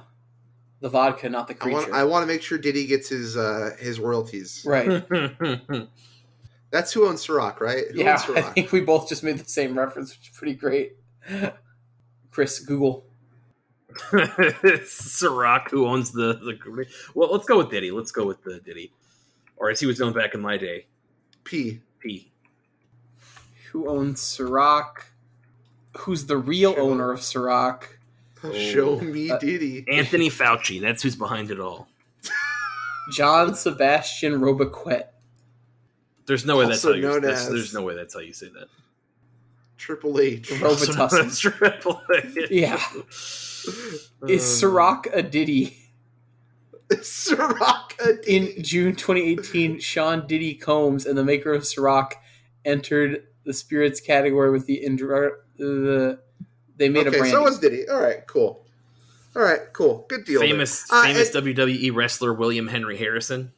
[0.83, 1.77] the vodka, not the I creature.
[1.77, 1.93] want.
[1.93, 4.63] I want to make sure Diddy gets his uh his royalties.
[4.67, 5.01] right.
[6.71, 7.85] That's who owns Ciroc, right?
[7.91, 10.55] Who Yeah, owns I think we both just made the same reference, which is pretty
[10.55, 10.97] great.
[12.31, 13.05] Chris, Google.
[14.11, 16.85] Ciroc, who owns the the.
[17.15, 17.91] Well, let's go with Diddy.
[17.91, 18.91] Let's go with the Diddy,
[19.55, 20.87] or as he was known back in my day,
[21.45, 21.79] P.
[21.99, 22.31] P.
[23.71, 25.03] Who owns Ciroc?
[25.97, 26.81] Who's the real Sure.
[26.83, 27.83] owner of Ciroc?
[28.53, 29.85] Show me Uh, Diddy.
[29.89, 30.81] Anthony Fauci.
[30.81, 31.87] That's who's behind it all.
[33.11, 35.03] John Sebastian Robiquet.
[36.25, 37.01] There's no way that's Also how you.
[37.01, 38.67] known That's, as- there's no way that's how you say that.
[39.77, 40.49] Triple H.
[40.51, 41.37] Robitussin.
[41.39, 42.47] Triple A.
[42.53, 42.81] Yeah.
[42.95, 43.69] Is
[44.21, 45.77] Um, Ciroc a Diddy?
[46.89, 48.55] Ciroc a Diddy.
[48.57, 52.13] In June 2018, Sean Diddy Combs and the maker of Ciroc
[52.65, 55.31] entered the spirits category with the Indra.
[55.57, 56.19] The
[56.83, 57.31] they made okay, a brand.
[57.33, 57.87] so was Diddy.
[57.87, 58.65] All right, cool.
[59.35, 60.05] All right, cool.
[60.09, 60.41] Good deal.
[60.41, 60.49] there.
[60.49, 63.51] famous Uh, famous and- WWE wrestler William Henry Harrison.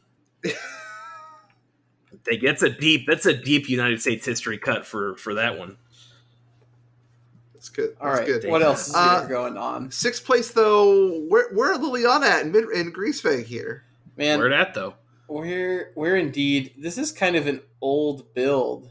[2.25, 5.77] They- that's a deep that's a deep United States history cut for for that one.
[7.53, 7.95] That's good.
[8.01, 8.49] All That's right, good.
[8.49, 9.91] what else is Uh, going on?
[9.91, 11.19] Sixth place though.
[11.27, 13.83] Where where are Liliana at in mid in Greasefang here?
[14.17, 14.95] Man, Where at though?
[15.27, 16.73] We're we're indeed.
[16.77, 18.89] This is kind of an old build.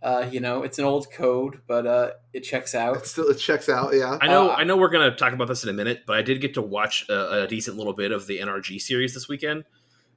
[0.00, 3.04] Uh, you know, it's an old code, but uh, it checks It out.
[3.06, 3.92] still it checks out.
[3.94, 4.16] Yeah.
[4.20, 6.22] I know Uh, I know we're gonna talk about this in a minute, but I
[6.22, 9.64] did get to watch a, a decent little bit of the NRG series this weekend,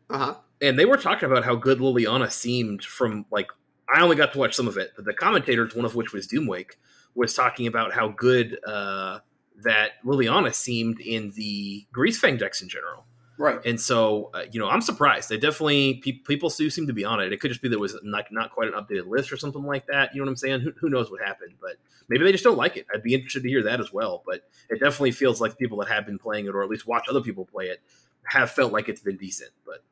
[0.09, 0.35] Uh huh.
[0.61, 3.49] and they were talking about how good Liliana seemed from like
[3.93, 6.27] I only got to watch some of it, but the commentators, one of which was
[6.27, 6.73] Doomwake,
[7.15, 9.19] was talking about how good uh,
[9.63, 13.05] that Liliana seemed in the Greasefang decks in general.
[13.41, 13.59] Right.
[13.65, 15.27] And so, uh, you know, I'm surprised.
[15.27, 17.33] They definitely pe- people do seem to be on it.
[17.33, 19.87] It could just be there was not not quite an updated list or something like
[19.87, 20.13] that.
[20.13, 20.61] You know what I'm saying?
[20.61, 21.53] Who, who knows what happened?
[21.59, 21.77] But
[22.07, 22.85] maybe they just don't like it.
[22.93, 24.21] I'd be interested to hear that as well.
[24.27, 27.07] But it definitely feels like people that have been playing it, or at least watch
[27.09, 27.81] other people play it,
[28.25, 29.49] have felt like it's been decent.
[29.65, 29.83] But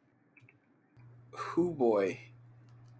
[1.31, 2.19] Who boy.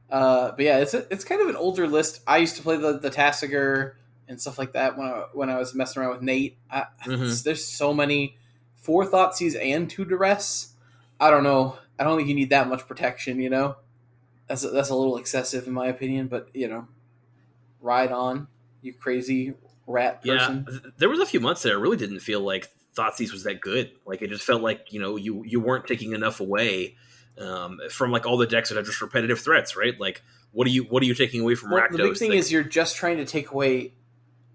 [0.09, 2.21] Uh, but yeah, it's a, it's kind of an older list.
[2.25, 5.59] I used to play the the Tassiger and stuff like that when I when I
[5.59, 6.57] was messing around with Nate.
[6.71, 7.43] I, Mhm.
[7.43, 8.38] There's so many
[8.89, 10.73] four Thoughtseize and two Duress.
[11.19, 11.77] I don't know.
[11.99, 13.39] I don't think you need that much protection.
[13.39, 13.75] You know,
[14.47, 16.25] that's that's a little excessive in my opinion.
[16.25, 16.87] But you know,
[17.81, 18.47] ride on,
[18.81, 19.53] you crazy
[19.85, 20.65] rat person.
[20.67, 21.77] Yeah, there was a few months there.
[21.77, 23.91] I really didn't feel like Thoughtseize was that good.
[24.07, 26.95] Like it just felt like you know you you weren't taking enough away
[27.39, 29.93] um, from like all the decks that have just repetitive threats, right?
[29.99, 31.91] Like what are you what are you taking away from Well, Rakdos?
[31.91, 33.93] the big thing that- is you're just trying to take away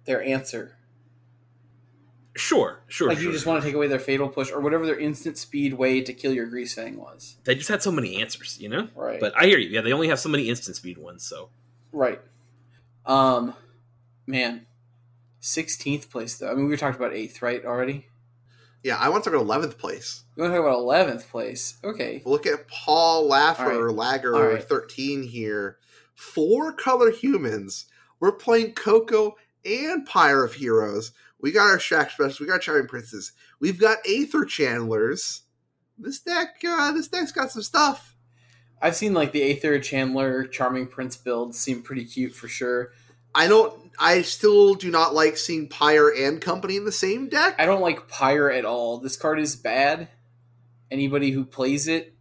[0.06, 0.76] their answer.
[2.36, 3.26] Sure, sure, like sure.
[3.26, 6.00] you just want to take away their fatal push or whatever their instant speed way
[6.00, 7.36] to kill your grease fang was.
[7.44, 8.88] they just had so many answers, you know.
[8.94, 9.20] Right.
[9.20, 9.70] But I hear you.
[9.70, 11.24] Yeah, they only have so many instant speed ones.
[11.24, 11.50] So
[11.92, 12.20] Right.
[13.06, 13.54] Um,
[14.26, 14.66] man,
[15.40, 16.50] sixteenth place though.
[16.50, 17.64] I mean, we talked about eighth, right?
[17.64, 18.06] Already.
[18.82, 20.24] Yeah, I want to go to 11th place.
[20.36, 21.78] You want to talk about eleventh place?
[21.82, 22.20] Okay.
[22.26, 24.62] Look at Paul Laffer, All Lager, All right.
[24.62, 25.78] 13 here.
[26.14, 27.86] Four color humans.
[28.20, 31.12] We're playing Coco and Pyre of Heroes.
[31.44, 32.40] We got our Shack Specials.
[32.40, 33.32] We got Charming Princes.
[33.60, 35.42] We've got Aether Channelers.
[35.98, 38.16] This deck, uh, this deck's got some stuff.
[38.80, 42.92] I've seen like the Aether Channeler Charming Prince builds seem pretty cute for sure.
[43.34, 43.92] I don't.
[43.98, 47.56] I still do not like seeing Pyre and Company in the same deck.
[47.58, 48.96] I don't like Pyre at all.
[48.96, 50.08] This card is bad.
[50.90, 52.14] Anybody who plays it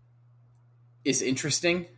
[1.06, 1.86] is interesting.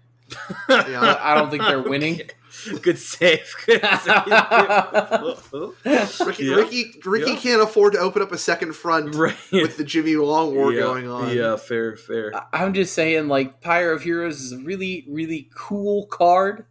[0.70, 1.18] Yeah.
[1.20, 2.22] I don't think they're winning.
[2.68, 2.80] Okay.
[2.82, 3.54] Good save.
[3.66, 4.26] Good save.
[6.28, 6.56] Ricky, Yeah.
[6.56, 7.38] Ricky, Ricky Yeah.
[7.40, 9.36] can't afford to open up a second front right.
[9.52, 10.82] with the Jimmy Long war yeah.
[10.82, 11.36] going on.
[11.36, 12.34] Yeah, fair, fair.
[12.36, 16.66] I- I'm just saying, like, Pyre of Heroes is a really, really cool card.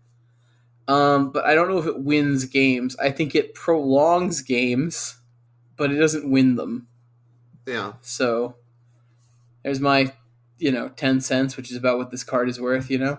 [0.86, 2.94] Um, but I don't know if it wins games.
[2.96, 5.16] I think it prolongs games,
[5.76, 6.88] but it doesn't win them.
[7.66, 7.94] yeah.
[8.02, 8.56] So
[9.62, 10.12] there's my,
[10.58, 12.90] you know, ten cents, which is about what this card is worth.
[12.90, 13.18] You know,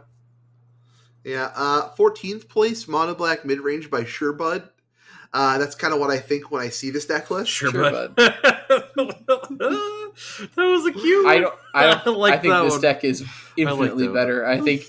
[1.25, 4.69] Yeah, uh, 14th place, Mono Black Mid Range by Surebud.
[5.33, 7.49] Uh, that's kind of what I think when I see this deck list.
[7.49, 8.15] Sure, Sure, bud.
[8.15, 8.31] that
[10.55, 11.25] was a cute.
[11.25, 11.53] I don't.
[11.73, 12.07] I don't.
[12.07, 12.81] I like I think that this one.
[12.81, 13.21] deck is
[13.57, 14.13] infinitely that one.
[14.13, 14.45] better.
[14.45, 14.83] I think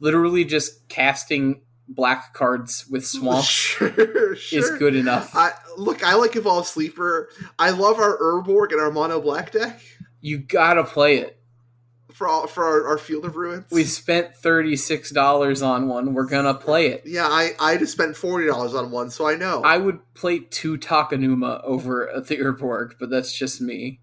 [0.00, 4.58] literally just casting black cards with swamp sure, sure.
[4.58, 5.36] is good enough.
[5.36, 7.28] I, look, I like Evolve Sleeper.
[7.58, 9.80] I love our Urborg and our Mono Black deck
[10.22, 11.38] you gotta play it.
[12.14, 13.66] For all, for our, our Field of Ruins.
[13.70, 16.14] We spent thirty six dollars on one.
[16.14, 17.02] We're gonna play it.
[17.06, 19.62] yeah, I, I just spent $40 on one, so I know.
[19.62, 24.00] I would play two Takenuma over a Theurborg, but that's just me.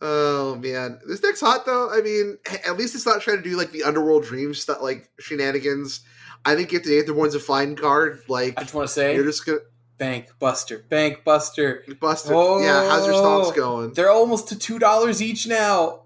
[0.00, 1.00] oh, man.
[1.06, 1.90] This deck's hot, though.
[1.92, 5.08] I mean, at least it's not trying to do, like, the Underworld Dreams stuff, like,
[5.18, 6.00] shenanigans.
[6.44, 9.24] I think if the Aetherborn's a fine card, like, I just want to say, you're
[9.24, 9.58] just gonna.
[9.98, 11.82] Bank Buster, Bank Buster.
[11.82, 12.26] to bust.
[12.28, 13.52] Yeah, how's your stonks Oh.
[13.52, 13.92] going?
[13.94, 16.02] They're almost to two dollars each now.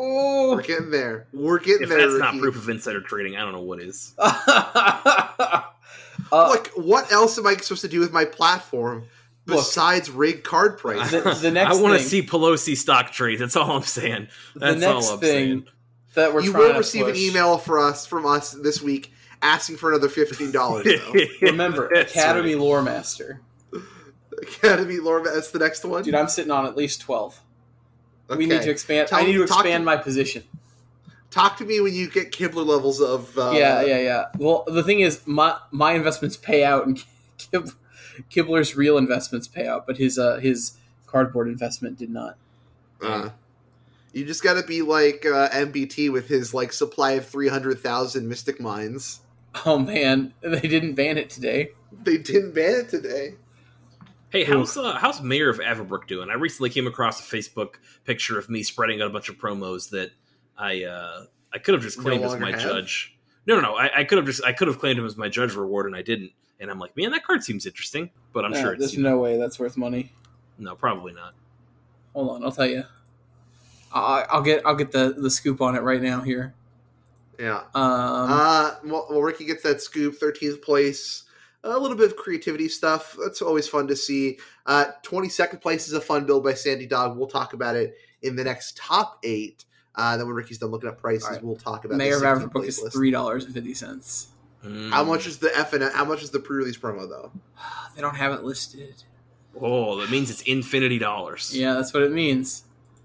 [0.00, 1.26] Oh, We're getting there.
[1.32, 2.06] We're getting If there.
[2.08, 4.14] that's not proof of insider trading, I don't know what is.
[4.18, 5.62] uh,
[6.32, 9.04] Look, what else am I supposed to do with my platform
[9.46, 9.58] Look.
[9.58, 11.10] besides rig card price?
[11.10, 13.40] The- the next I want to see Pelosi stock trades.
[13.40, 14.28] That's all I'm saying.
[14.54, 15.66] the That's next all I'm thing saying.
[16.14, 19.76] that we're you will to receive an email for us from us this week asking
[19.78, 20.86] for another fifteen dollars.
[21.42, 22.60] Remember, Academy right.
[22.62, 23.40] Lore Master,
[24.42, 26.02] Academy Lore, that's the next one.
[26.02, 26.14] dude.
[26.14, 27.40] I'm sitting on at least twelve.
[28.30, 28.38] Okay.
[28.38, 29.08] We need to expand.
[29.08, 30.44] Tell I need me- to expand to- my position.
[31.30, 33.36] talk to me when you get Kibler levels of.
[33.38, 34.24] Uh, yeah, yeah, yeah.
[34.38, 37.02] Well, the thing is, my my investments pay out, and
[37.38, 37.74] Kib-
[38.30, 40.72] Kibler's real investments pay out, but his uh his
[41.06, 42.36] cardboard investment did not.
[43.00, 43.30] Uh,
[44.12, 47.78] you just got to be like uh, MBT with his like supply of three hundred
[47.80, 49.20] thousand Mystic Mines.
[49.64, 51.70] Oh man, they didn't ban it today.
[52.02, 53.34] They didn't ban it today.
[54.30, 56.28] Hey, how's uh, how's Mayor of Avabruck doing?
[56.30, 59.90] I recently came across a Facebook picture of me spreading out a bunch of promos
[59.90, 60.10] that
[60.56, 62.60] I uh, I could have just No claimed as my have?
[62.60, 63.16] judge.
[63.46, 63.74] No, no, no.
[63.76, 65.96] I, I could have just I could have claimed him as my judge reward, and
[65.96, 66.32] I didn't.
[66.60, 69.10] And I'm like, man, that card seems interesting, but I'm sure it's there's you know,
[69.10, 70.12] no way that's worth money.
[70.58, 71.34] no, probably not.
[72.14, 72.84] Hold on, I'll tell you.
[73.94, 76.52] I- I'll get I'll get the the scoop on it right now here.
[77.38, 77.60] Yeah.
[77.74, 81.22] Um, Uh, well, well, Ricky gets that scoop, 13th place.
[81.64, 83.16] A little bit of creativity stuff.
[83.22, 84.38] That's always fun to see.
[84.64, 87.16] Uh, 22nd place is a fun build by Sandy Dog.
[87.18, 89.64] We'll talk about it in the next top eight.
[89.96, 91.42] Uh, then when Ricky's done looking up prices, All right.
[91.42, 94.28] we'll talk about Mayor of the 16th Avabruck is three dollars and fifty cents.
[94.90, 97.32] How much is the F and how much is the pre-release promo though?
[97.96, 98.94] They don't have it listed.
[99.60, 101.50] Oh, that means it's infinity dollars.
[101.56, 102.62] Yeah, that's what it means.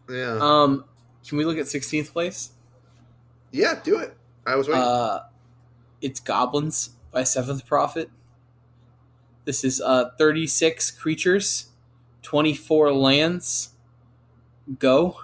[0.08, 0.86] Yeah, Um,
[1.28, 2.52] can we look at sixteenth place?
[3.52, 4.16] yeah, do it.
[4.46, 4.84] I was waiting.
[4.84, 5.22] Uh,
[6.02, 8.12] it's Goblins by Seventh Prophet.
[9.46, 11.68] This is uh, 36 creatures,
[12.22, 13.70] 24 lands.
[14.80, 15.20] Go.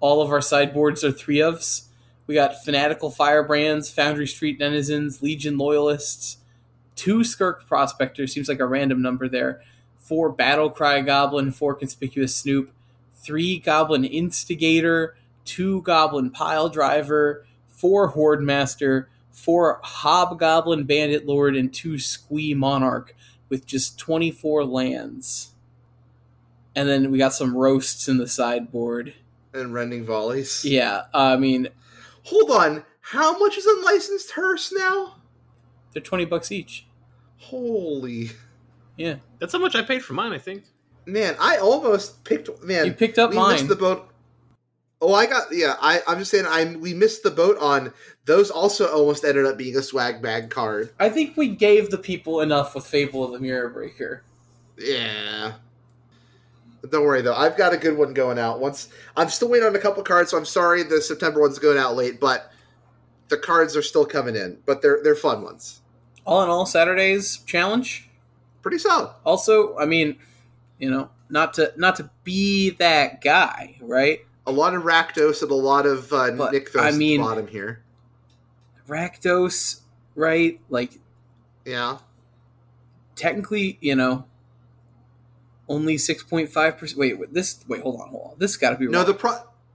[0.00, 1.86] All of our sideboards are three ofs.
[2.26, 6.38] We got Fanatical Firebrands, Foundry Street Denizens, Legion Loyalists,
[6.96, 9.62] two Skirk Prospectors, seems like a random number there,
[9.98, 12.72] four Battle Cry Goblin, four Conspicuous Snoop,
[13.14, 21.72] three Goblin Instigator, two Goblin Pile Driver, four Horde Master, four Hobgoblin Bandit Lord, and
[21.72, 23.14] two Squee Monarch
[23.48, 25.52] with just 24 lands.
[26.74, 29.14] And then we got some roasts in the sideboard.
[29.54, 30.64] And rending volleys.
[30.64, 31.68] Yeah, I mean,
[32.24, 32.84] Hold on.
[33.00, 35.14] How much is unlicensed hearse now?
[35.92, 36.86] they're 20 bucks each.
[37.38, 38.30] Holy
[38.96, 39.16] Yeah.
[39.38, 40.32] That's how much I paid for mine.
[40.32, 40.64] I think.
[41.06, 41.36] man!
[41.40, 42.50] I almost picked.
[42.64, 43.52] Man, You picked up we mine.
[43.52, 44.08] missed the boat.
[45.00, 45.76] Oh, I got yeah.
[45.80, 46.46] I I'm just saying.
[46.46, 47.92] I we missed the boat on
[48.24, 48.50] those.
[48.50, 50.90] Also, almost ended up being a swag bag card.
[50.98, 54.22] I think we gave the people enough with Fable of the Mirror Breaker.
[54.78, 55.52] Yeah.
[56.80, 57.34] But Don't worry though.
[57.34, 58.60] I've got a good one going out.
[58.60, 61.78] Once I'm still waiting on a couple cards, so I'm sorry the September one's going
[61.78, 62.50] out late, but
[63.28, 64.58] the cards are still coming in.
[64.64, 65.80] But they're they're fun ones.
[66.24, 68.08] All in all, Saturday's challenge.
[68.62, 69.12] Pretty solid.
[69.24, 70.16] Also, I mean,
[70.78, 74.25] you know, not to not to be that guy, right?
[74.46, 77.46] A lot of Rakdos and a lot of uh, But, Nykthos I at the bottom
[77.48, 77.82] here.
[78.88, 79.80] Rakdos,
[80.14, 80.60] right?
[80.68, 80.98] Like
[81.64, 81.98] Yeah.
[83.16, 84.24] technically, you know,
[85.68, 86.98] only six point five percent.
[86.98, 87.64] Wait, wait, this.
[87.66, 88.38] Wait, hold on, hold on.
[88.38, 89.06] This got to be No, wrong.
[89.06, 89.32] the pro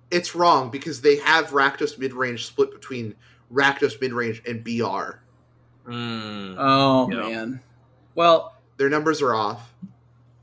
[0.09, 3.15] it's wrong because they have Rakdos mid range split between
[3.53, 5.19] Rakdos mid range and BR.
[5.89, 6.55] Mm.
[6.57, 7.17] oh Yeah.
[7.29, 7.59] man.
[8.15, 9.73] Well, Their numbers are off.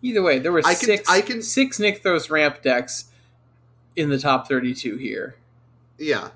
[0.02, 1.08] either way, there were I can- six.
[1.08, 3.06] I can- six Nykthos ramp decks
[3.96, 5.36] in the top thirty-two here.
[5.98, 6.30] Yeah.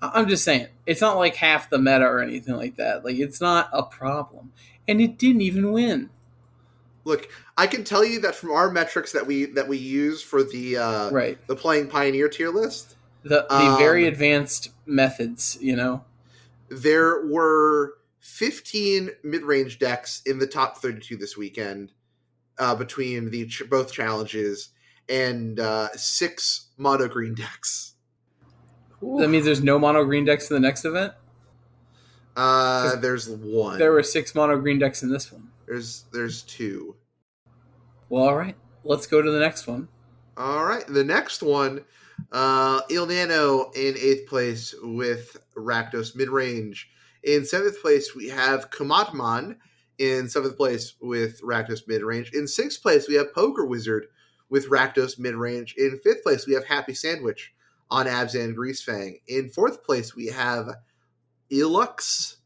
[0.00, 3.04] I'm just saying, it's not like half the meta or anything like that.
[3.04, 4.52] Like, it's not a problem,
[4.86, 6.10] and it didn't even win.
[7.04, 10.44] Look, I can tell you that from our metrics that we that we use for
[10.44, 11.38] the uh right.
[11.48, 16.04] the playing pioneer tier list, The the Um, very advanced methods, you know.
[16.68, 21.92] there were 15 mid-range decks in the top 32 this weekend
[22.58, 24.68] uh, between the ch- both challenges
[25.08, 27.94] and uh, six mono green decks.
[29.02, 31.12] That means there's no mono green decks in the next event.
[32.36, 33.78] Uh, there's one.
[33.78, 35.50] There were six mono green decks in this one.
[35.66, 36.96] there's there's two.
[38.08, 38.56] Well, all right.
[38.84, 39.88] Let's go to the next one.
[40.36, 41.84] All right, the next one,
[42.30, 46.88] uh, Il Nano in eighth place with Rakdos mid range.
[47.24, 49.56] In seventh place, we have Kamatman
[49.98, 52.30] in seventh place with Rakdos mid range.
[52.34, 54.06] In sixth place, we have Poker Wizard
[54.50, 55.74] with Rakdos mid range.
[55.76, 57.52] In fifth place, we have Happy Sandwich
[57.90, 59.20] on Abzan Greasefang.
[59.28, 60.68] In fourth place, we have
[61.50, 62.36] Ilux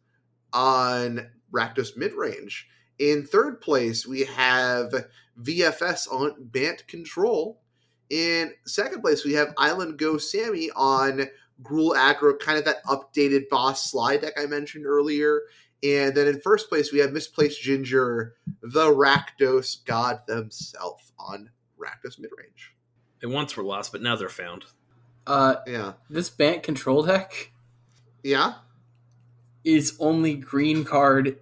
[0.53, 2.69] on Rakdos mid range.
[2.99, 4.93] In third place, we have
[5.41, 7.61] VFS on Bant Control.
[8.11, 11.27] In second place, we have Island Go Sammy on
[11.62, 15.43] Gruul Aggro, kind of that updated boss slide deck I mentioned earlier.
[15.83, 21.51] And then in first place, we have Misplaced Ginger, the Rakdos god themselves on
[21.83, 22.71] Rakdos midrange.
[23.21, 24.64] They once were lost, but now they're found.
[25.27, 25.92] Uh, Yeah.
[26.11, 27.53] this Bant control deck
[28.23, 28.55] Yeah?
[29.64, 31.38] is only green card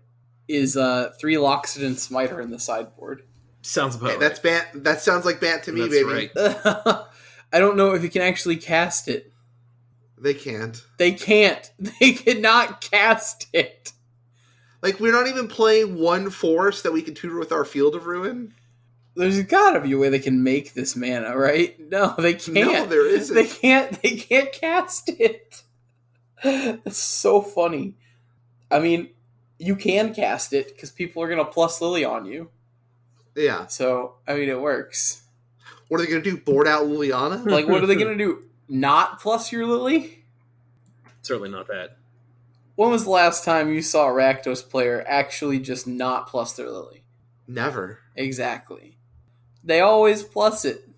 [0.49, 3.23] is uh three Loxodon Smiter in the sideboard.
[3.63, 4.21] Sounds about Hey, right.
[4.21, 4.85] that's Bant.
[4.85, 6.31] That sounds like Bant to me, That's baby.
[6.35, 6.35] right.
[7.53, 9.33] I don't know if you can actually cast it.
[10.19, 10.83] They can't.
[10.99, 11.71] They can't.
[12.01, 13.93] They cannot cast it.
[14.83, 18.07] Like, we're not even playing one force that we can tutor with our Field of
[18.07, 18.55] Ruin.
[19.15, 21.77] There's gotta be a way they can make this mana, right?
[21.91, 22.55] No, they can't.
[22.55, 23.35] No, there isn't.
[23.35, 24.01] They can't.
[24.01, 25.63] They can't cast it.
[26.45, 27.95] That's so funny.
[28.71, 29.11] I mean,
[29.59, 32.51] you can cast it because people are gonna plus Lily on you.
[33.35, 33.67] Yeah.
[33.67, 35.25] So I mean, it works.
[35.89, 36.37] What are they going to do?
[36.37, 37.45] Board out Liliana?
[37.51, 38.45] Like, what are they gonna do?
[38.69, 40.23] Not plus your Lily?
[41.23, 41.97] Certainly not that.
[42.77, 46.71] When was the last time you saw a Rakdos player actually just not plus their
[46.71, 47.03] Lily?
[47.49, 47.99] Never.
[48.15, 48.97] Exactly.
[49.65, 50.89] They always plus it.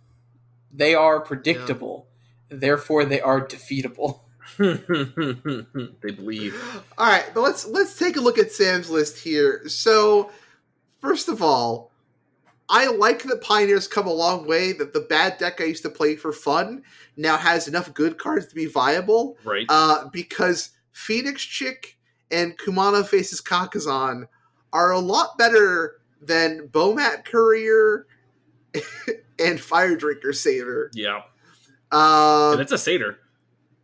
[0.73, 2.07] They are predictable.
[2.49, 4.21] Therefore, they are defeatable.
[4.59, 6.85] they believe.
[6.99, 9.67] All right, but let's let's take a look at Sam's list here.
[9.69, 10.31] So,
[11.01, 11.91] first of all,
[12.69, 14.73] I like that Pioneers come a long way.
[14.73, 16.83] That the bad deck I used to play for fun
[17.17, 19.37] now has enough good cards to be viable.
[19.45, 19.67] Right.
[19.69, 21.99] Uh, because Phoenix Chick
[22.31, 24.27] and Kumano Faces Kakkazan
[24.73, 28.07] are a lot better than Bomat Courier
[29.39, 30.91] and Firedrinker Satyr.
[30.95, 31.23] yeah.
[31.91, 33.19] Um, and it's a satyr.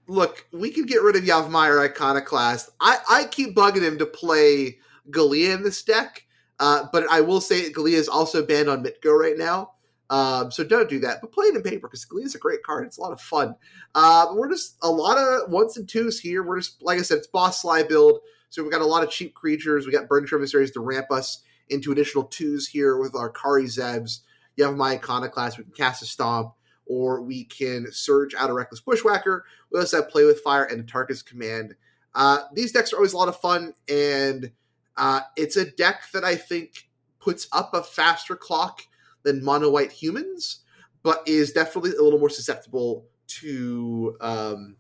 [0.07, 2.71] look, we can get rid of Yavimaya Iconoclast.
[2.81, 4.79] I, I keep bugging him to play
[5.11, 6.25] Galia in this deck,
[6.59, 9.73] uh, but I will say Galia is also banned on Mitgo right now.
[10.11, 12.63] Um, so don't do that, but play it in paper because Galia is a great
[12.63, 12.87] card.
[12.87, 13.55] It's a lot of fun.
[13.95, 16.43] Uh, we're just a lot of ones and twos here.
[16.43, 18.21] We're just, like I said, it's boss slide build.
[18.49, 19.85] So we've got a lot of cheap creatures.
[19.85, 24.21] We got Burn Emissaries to ramp us into additional twos here with our Kari Zevs.
[24.59, 25.59] Yavimaya Iconoclast.
[25.59, 26.55] We can cast a Stomp.
[26.87, 29.45] or we can Surge out a Reckless Bushwhacker.
[29.71, 31.75] We also have Play with Fire and Atarka's Command.
[32.15, 34.51] Uh, these decks are always a lot of fun, and
[34.97, 36.89] uh, it's a deck that I think
[37.21, 38.83] puts up a faster clock
[39.23, 40.61] than Mono White Humans,
[41.03, 44.77] but is definitely a little more susceptible to um,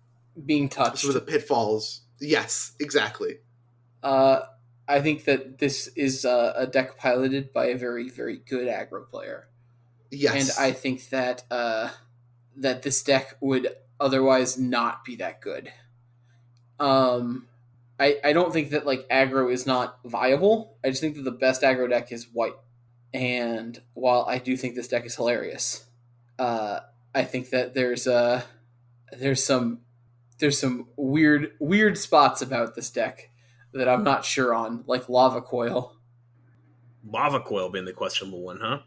[0.47, 0.99] being touched.
[1.01, 2.01] some of the pitfalls.
[2.21, 3.41] Yes, exactly.
[4.03, 4.41] Uh,
[4.89, 9.07] I think that this is uh, a deck piloted by a very, very good aggro
[9.07, 9.49] player,
[10.11, 11.91] Yes, and I think that uh,
[12.57, 13.69] that this deck would
[14.01, 15.73] otherwise not be that good.
[16.81, 17.47] Um,
[17.99, 20.77] I I don't think that like aggro is not viable.
[20.85, 22.57] I just think that the best aggro deck is white,
[23.13, 25.85] and while I do think this deck is hilarious,
[26.39, 26.81] uh,
[27.15, 28.43] I think that there's uh
[29.13, 29.81] there's some
[30.39, 33.31] there's some weird weird spots about this deck
[33.73, 35.97] that I'm not sure on, like lava coil.
[37.05, 38.79] Lava coil being the questionable one, huh?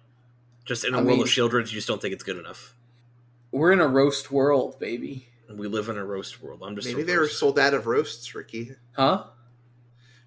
[0.65, 2.75] Just in a I world mean- of children, you just don't think it's good enough.
[3.51, 5.27] We're in a roast world, baby.
[5.53, 6.61] We live in a roast world.
[6.63, 8.71] I'm just maybe so they were sold out of roasts, Ricky.
[8.93, 9.25] Huh?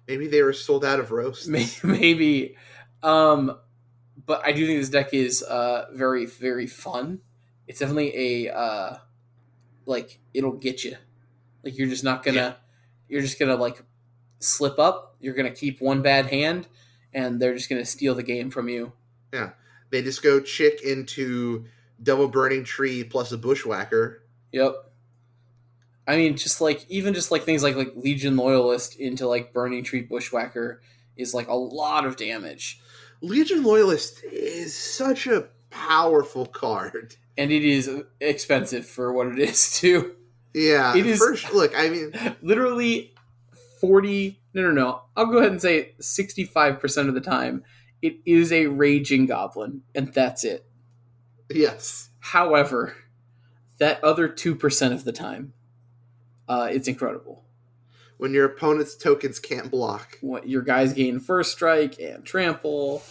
[0.07, 1.47] Maybe they were sold out of roasts.
[1.83, 2.55] Maybe.
[3.01, 3.57] Um,
[4.23, 7.21] but I do think this deck is uh, very, very fun.
[7.67, 8.97] It's definitely a uh,
[9.87, 10.95] like it'll get you.
[11.63, 12.37] Like you're just not gonna.
[12.37, 12.53] Yeah.
[13.09, 13.81] You're just gonna like
[14.39, 15.15] slip up.
[15.19, 16.67] You're gonna keep one bad hand,
[17.13, 18.91] and they're just gonna steal the game from you.
[19.95, 21.63] They just go chick into
[22.03, 24.21] double burning tree plus a bushwhacker.
[24.51, 24.75] Yep.
[26.05, 29.85] I mean, just like even just like things like like Legion Loyalist into like Burning
[29.85, 30.81] Tree Bushwhacker
[31.15, 32.81] is like a lot of damage,
[33.21, 37.15] Legion Loyalist is such a powerful card.
[37.37, 37.89] and it is
[38.19, 40.13] expensive for what it is too.
[40.53, 43.13] Yeah, It is- First, look, I mean, Literally
[43.79, 44.41] forty.
[44.53, 45.01] No, no, no.
[45.15, 47.63] I'll go ahead and say sixty-five percent of the time
[48.05, 50.65] it is a raging goblin, and that's it.
[51.49, 52.95] yes, However,
[53.77, 55.53] that other two percent of the time,
[56.47, 57.43] uh, it's incredible.
[58.17, 60.17] when your opponent's tokens can't block.
[60.21, 63.03] what your guys gain first strike and trample,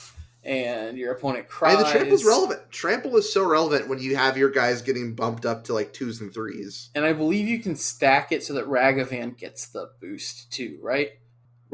[0.43, 1.77] and your opponent cries.
[1.77, 2.71] And the trample's relevant.
[2.71, 6.21] Trample is so relevant when you have your guys getting bumped up to like twos
[6.21, 6.91] and threes.
[6.95, 11.11] And I believe you can stack it so that Ragavan gets the boost too, right?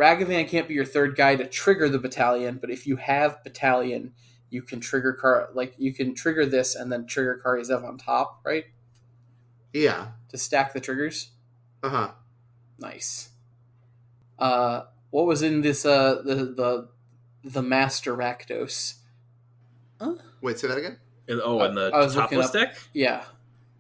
[0.01, 4.15] Ragavan can't be your third guy to trigger the battalion, but if you have battalion,
[4.49, 7.99] you can trigger car like you can trigger this and then trigger Kari Zev on
[7.99, 8.65] top, right?
[9.75, 10.09] Yeah.
[10.31, 11.31] To stack the triggers.
[11.83, 12.11] Uh huh.
[12.79, 13.29] Nice.
[14.39, 15.85] Uh, what was in this?
[15.85, 16.89] Uh, the the
[17.45, 18.95] the Master Rakdos.
[20.41, 20.99] Wait, say that again.
[21.29, 22.79] And- oh, I- and the I was looking topless up- deck.
[22.95, 23.25] Yeah,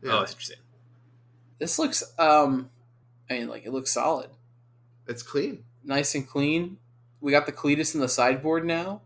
[0.03, 0.12] Yeah.
[0.12, 0.61] Oh, I see what you're saying.
[1.59, 2.03] this looks.
[2.18, 2.71] Um,
[3.31, 4.29] I mean, like it looks solid,
[5.09, 5.64] It's clean.
[5.85, 6.78] Nice and clean.
[7.20, 9.03] We got the Cletus in the sideboard now.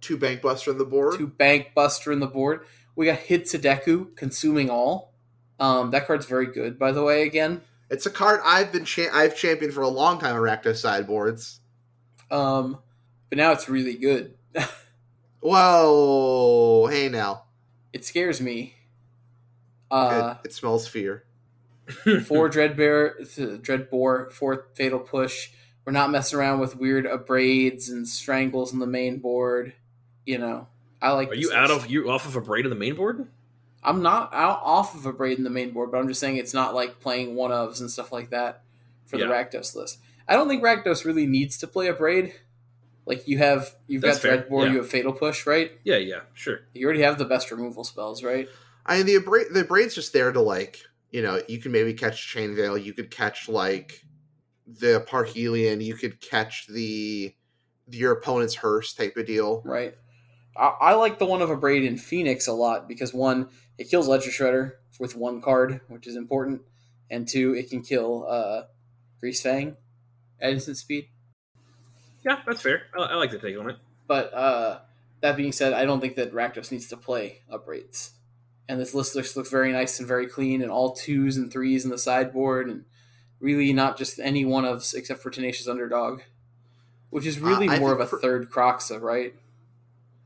[0.00, 1.16] Two bank buster on the board.
[1.18, 2.66] Two Bank Buster in the board.
[2.94, 5.12] We got Hidetsugu consuming all.
[5.58, 7.22] Um, that card's very good, by the way.
[7.22, 10.34] Again, It's a card I've been cha- I've championed for a long time.
[10.36, 11.60] Rakdos sideboards.
[12.30, 12.78] um,
[13.30, 14.34] but now it's really good.
[15.40, 16.86] Whoa!
[16.90, 17.44] Hey now,
[17.92, 18.74] it scares me.
[19.90, 21.24] it, Uh, it smells fear.
[22.24, 23.20] four Dreadbear,
[23.62, 25.50] Dreadbore, four Fatal Push.
[25.86, 29.72] We're not messing around with weird abrades and strangles on the main board.
[30.26, 30.66] You know,
[31.00, 31.28] I like.
[31.30, 33.28] Are this you out of you off of Abrade in the main board?
[33.84, 36.52] I'm not out off of Abrade in the main board, but I'm just saying it's
[36.52, 38.62] not like playing one ofs and stuff like that
[39.04, 39.30] for the Yeah.
[39.30, 39.98] Rakdos list.
[40.26, 42.32] I don't think Rakdos really needs to play Abrade.
[43.04, 44.72] Like you have, you've That's got fair, Dreadbore, yeah.
[44.72, 45.70] you have Fatal Push, right?
[45.84, 46.62] Yeah, yeah, sure.
[46.74, 48.48] You already have the best removal spells, right?
[48.84, 50.80] I mean, the abra- the braid's just there to like
[51.12, 54.04] you know you can maybe catch Chain Veil, you could catch like
[54.66, 57.34] the Parhelion, you could catch the
[57.88, 59.62] your opponent's hearse type of deal.
[59.64, 59.94] Right.
[60.56, 63.48] I, I like the one of Abrade in Phoenix a lot because one,
[63.78, 66.62] it kills Ledger Shredder with one card, which is important,
[67.10, 68.62] and two, it can kill uh,
[69.22, 69.76] Greasefang
[70.40, 71.08] at instant speed.
[72.24, 72.82] Yeah, that's fair.
[72.98, 73.76] I, I like the take on it.
[74.08, 74.80] But uh,
[75.20, 78.10] that being said, I don't think that Rakdos needs to play upgrades.
[78.68, 81.84] And this list looks, looks very nice and very clean, and all twos and threes
[81.84, 82.84] in the sideboard, and
[83.40, 86.20] really not just any one of except for Tenacious Underdog,
[87.10, 89.34] which is really Uh, more of a for- third Kroxa, right?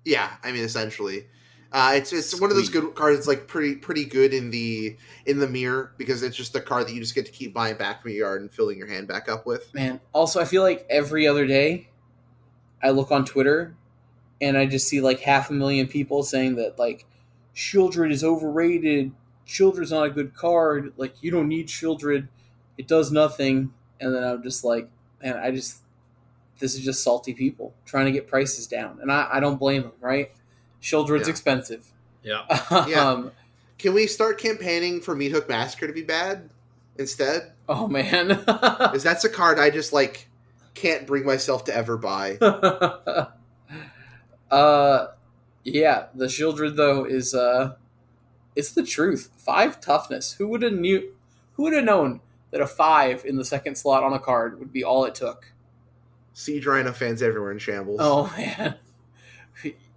[0.05, 1.27] Yeah, I mean essentially.
[1.73, 3.17] Uh, it's it's one of those good cards.
[3.19, 6.87] It's like pretty pretty good in the in the mirror because it's just a card
[6.89, 9.07] that you just get to keep buying back from your yard and filling your hand
[9.07, 9.73] back up with.
[9.73, 11.89] Man, also I feel like every other day
[12.83, 13.77] I look on Twitter
[14.41, 17.07] and I just see like half a million people saying that like
[17.55, 19.13] Sheoldred is overrated,
[19.47, 22.27] Sheoldred's not a good card, like you don't need Sheoldred,
[22.81, 23.75] it does nothing.
[24.01, 24.89] And then I'm just like,
[25.23, 25.83] man, I just
[26.61, 28.99] this is just salty people trying to get prices down.
[29.03, 30.31] And I, I don't blame them, right?
[30.81, 31.31] Sheoldred's Yeah.
[31.31, 31.87] expensive.
[32.23, 32.45] Yeah.
[32.89, 33.07] Yeah.
[33.11, 33.33] um,
[33.79, 36.49] Can we start campaigning for Meat Hook Massacre to be bad
[36.99, 37.53] instead?
[37.69, 38.31] Oh man.
[38.95, 40.27] Is that's a card I just like
[40.75, 42.39] can't bring myself to ever buy.
[44.51, 45.07] uh
[45.65, 47.75] yeah, the Sheoldred though is uh
[48.57, 49.29] it's the truth.
[49.37, 50.33] Five toughness.
[50.33, 51.13] Who would have knew
[51.55, 52.21] who would have known
[52.51, 55.53] that a five in the second slot on a card would be all it took?
[56.33, 57.99] Siege Rhino fans everywhere in shambles.
[58.01, 58.77] Oh man.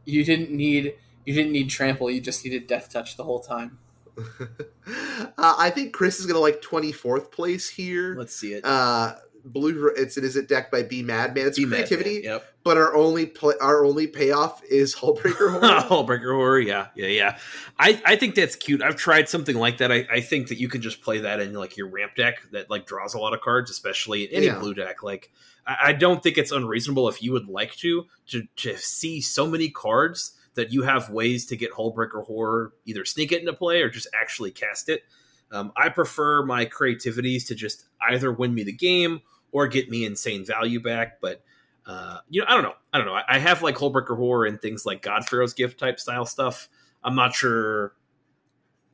[0.05, 0.95] You didn't need
[1.25, 3.79] you didn't need trample, you just needed death touch the whole time.
[4.17, 8.15] uh, I think Chris is gonna like twenty fourth place here.
[8.17, 8.65] Let's see it.
[8.65, 9.15] Uh,
[9.45, 9.91] blue.
[9.95, 11.47] It's it is it decked by B Madman.
[11.47, 12.23] It's Be mad, creativity, man.
[12.23, 12.45] Yep.
[12.63, 15.81] but our only play, our only payoff is Hullbreaker Horror.
[15.81, 17.37] Hullbreaker horror, yeah, yeah, yeah.
[17.79, 18.81] I, I think that's cute.
[18.81, 19.91] I've tried something like that.
[19.91, 22.69] I, I think that you can just play that in like your ramp deck that
[22.69, 24.59] like draws a lot of cards, especially in any Yeah.
[24.59, 25.03] blue deck.
[25.03, 25.31] Like
[25.67, 29.47] I, I don't think it's unreasonable if you would like to to to see so
[29.47, 33.81] many cards that you have ways to get Hullbreaker horror either sneak it into play
[33.81, 35.01] or just actually cast it.
[35.51, 39.21] Um, I prefer my creativities to just either win me the game
[39.53, 41.41] or get me insane value back, but
[41.85, 42.73] uh, you know, I don't know.
[42.91, 43.13] I don't know.
[43.13, 46.67] I, I have like Hullbreaker Horror and things like God Pharaoh's Gift type style stuff.
[47.03, 47.93] I'm not sure.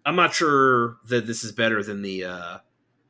[0.06, 2.58] I'm not sure that this is better than the uh,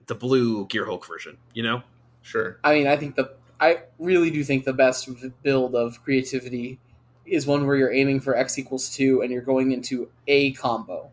[0.05, 1.37] the blue Gear Hulk version.
[1.53, 1.83] You know?
[2.21, 2.59] Sure.
[2.63, 5.09] I mean, I think the I really do think the best
[5.43, 6.79] build of creativity
[7.25, 11.09] is one where you're aiming for x equals two and you're going into a combo.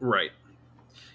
[0.00, 0.30] Right.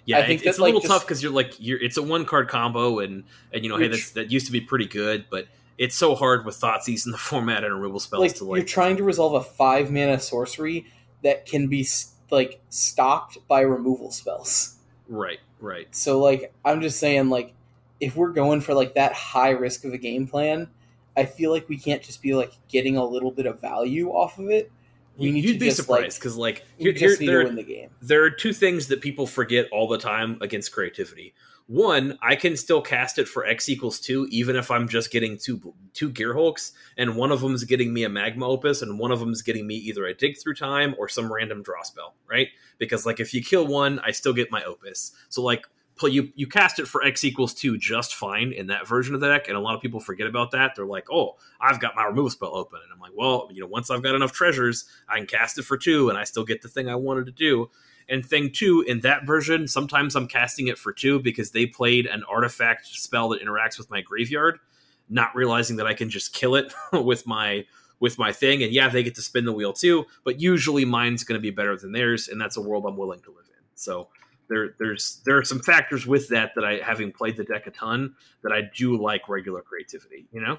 [0.06, 1.82] Yeah, I think it- it's that, a little like, tough because you're like you're.
[1.82, 4.60] It's a one card combo, and and you know, hey, that's, that used to be
[4.60, 5.46] pretty good, but
[5.78, 8.96] it's so hard with Thoughtseize in the format and removal spells Like to you're trying
[8.96, 10.86] to resolve a five mana sorcery
[11.22, 11.86] that can be
[12.30, 14.76] like stopped by removal spells.
[15.08, 15.40] right.
[15.60, 15.88] Right.
[15.94, 17.54] So like I'm just saying like
[18.00, 20.68] if we're going for like that high risk of a game plan,
[21.16, 24.38] I feel like we can't just be like getting a little bit of value off
[24.38, 24.70] of it.
[25.16, 28.24] We need You'd to be surprised like, because like We here, here there, the there
[28.24, 31.34] are two things that people forget all the time against creativity.
[31.68, 35.36] One, I can still cast it for X equals two, even if I'm just getting
[35.36, 38.98] two two gear hulks, and one of them is getting me a magma opus, and
[38.98, 41.82] one of them is getting me either a dig through time or some random draw
[41.82, 42.48] spell, right?
[42.78, 45.12] Because like if you kill one, I still get my opus.
[45.28, 45.66] So like
[45.96, 49.20] pl- you you cast it for X equals two just fine in that version of
[49.20, 50.72] the deck, and a lot of people forget about that.
[50.76, 53.66] They're like, oh, I've got my removal spell open, and I'm like, well, you know,
[53.66, 56.62] once I've got enough treasures, I can cast it for two, and I still get
[56.62, 57.70] the thing I wanted to do.
[58.08, 62.06] And thing two, in that version, sometimes I'm casting it for two because they played
[62.06, 64.60] an artifact spell that interacts with my graveyard,
[65.08, 67.64] not realizing that I can just kill it with my
[67.98, 68.62] with my thing.
[68.62, 71.50] And yeah, they get to spin the wheel too, but usually mine's going to be
[71.50, 73.64] better than theirs, and that's a world I'm willing to live in.
[73.74, 74.08] So
[74.48, 77.70] there, there's there are some factors with that that I, having played the deck a
[77.70, 80.26] ton, that I do like regular creativity.
[80.32, 80.58] You know,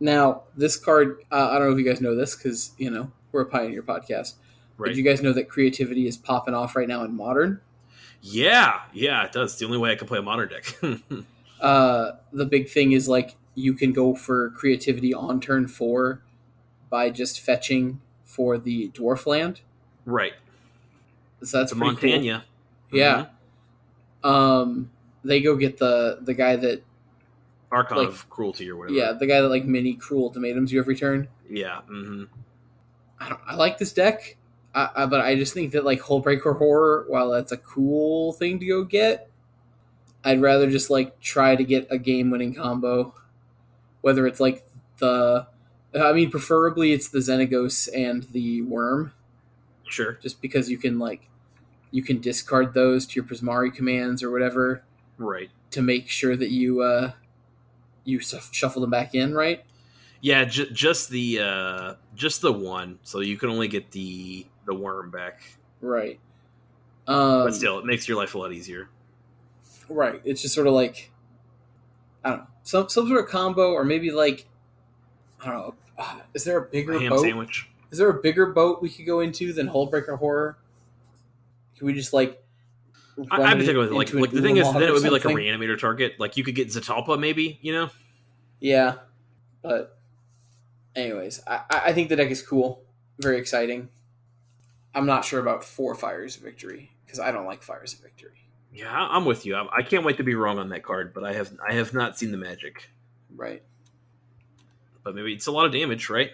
[0.00, 3.10] Now, this card, uh, I don't know if you guys know this because, you know,
[3.32, 4.34] we're a Pioneer podcast.
[4.78, 4.88] right?
[4.88, 7.60] Did you guys know that creativity is popping off right now in Modern?
[8.26, 9.52] yeah, yeah, it does.
[9.52, 10.76] It's the only way I can play a modern deck.
[11.60, 16.20] Uh, the big thing is like you can go for creativity on turn four
[16.90, 19.62] by just fetching for the dwarf land.
[20.04, 20.34] right,
[21.42, 22.40] So that's the pretty cool.
[22.94, 23.26] Yeah.
[24.22, 24.90] Um,
[25.24, 26.82] they go get the the guy that
[27.70, 28.96] Archon Like- of Cruelty or whatever.
[28.96, 31.28] yeah the guy that like mini cruel ultimatums you every turn.
[31.50, 31.80] yeah.
[31.82, 32.24] hmm
[33.20, 33.40] I don't.
[33.46, 34.36] I like this deck,
[34.74, 38.58] I, I, but I just think that like Hullbreaker Horror, while that's a cool thing
[38.58, 39.30] to go get,
[40.24, 43.14] I'd rather just like try to get a game-winning combo,
[44.00, 44.66] whether it's like
[44.98, 45.46] the,
[45.94, 49.12] I mean, preferably it's the Xenagos and the Worm,
[49.88, 50.18] Sure.
[50.20, 51.28] just because you can like,
[51.94, 54.82] you can discard those to your Prismari commands or whatever
[55.16, 55.48] Right.
[55.70, 57.12] to make sure that you uh,
[58.04, 59.64] you shuffle them back in, right?
[60.20, 64.74] Yeah, ju- just the uh just the one, so you can only get the the
[64.74, 65.42] worm back.
[65.80, 66.18] Right.
[67.06, 68.88] Um, But still, it makes your life a lot easier.
[69.88, 70.20] Right.
[70.24, 71.12] It's just sort of like
[72.24, 74.48] I don't know some some sort of combo, or maybe like
[75.40, 75.74] I don't know.
[75.98, 77.20] uh, Is there a A bigger ham boat?
[77.20, 77.68] sandwich.
[77.92, 80.56] Is there a bigger boat we could go into than Hullbreaker Horror?
[81.84, 82.42] Can we just like?
[83.30, 85.02] I, run I've been it thinking with like like the thing is then it would
[85.02, 86.18] be like a reanimator target.
[86.18, 87.90] Like you could get Zetalpa maybe, you know?
[88.58, 88.94] Yeah,
[89.60, 89.98] but
[90.96, 92.82] anyways, I, I think the deck is cool,
[93.18, 93.90] very exciting.
[94.94, 98.46] I'm not sure about four Fires of Victory because I don't like Fires of Victory.
[98.72, 99.56] Yeah, I'm with you.
[99.56, 101.92] I, I can't wait to be wrong on that card, but I have I have
[101.92, 102.88] not seen the magic.
[103.36, 103.62] Right.
[105.02, 106.30] But maybe it's a lot of damage, right?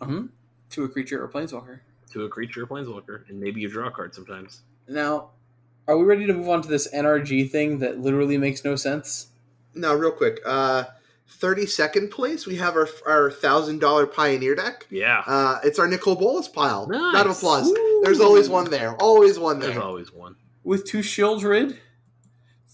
[0.00, 0.22] Uh-huh.
[0.70, 1.80] To a creature or planeswalker.
[2.12, 4.62] To a creature or planeswalker, and maybe you draw a card sometimes.
[4.88, 5.30] Now,
[5.86, 9.28] are we ready to move on to this NRG thing that literally makes no sense?
[9.74, 10.40] Now, real quick.
[10.44, 10.84] Uh,
[11.40, 14.86] 32nd place, we have our our $1,000 Pioneer deck.
[14.90, 15.22] Yeah.
[15.26, 16.86] Uh, it's our Nicol Bolas pile.
[16.86, 17.14] Nice.
[17.14, 17.66] Round of applause.
[17.66, 18.00] Woo!
[18.02, 18.94] There's always one there.
[18.96, 19.70] Always one there.
[19.70, 20.36] There's always one.
[20.64, 21.76] with two Sheoldred,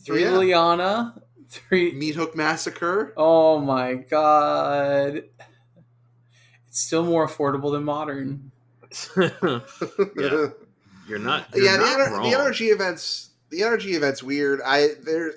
[0.05, 0.37] three Yeah.
[0.39, 1.93] Liana, three.
[1.93, 3.13] Meat Hook Massacre.
[3.17, 5.25] Oh my god!
[6.69, 8.53] It's still more affordable than modern.
[9.17, 10.47] Yeah.
[11.07, 11.47] You're not.
[11.55, 12.31] You're yeah, the, not ener- wrong.
[12.31, 13.31] the energy events.
[13.51, 14.61] The energy events weird.
[14.65, 15.33] I there.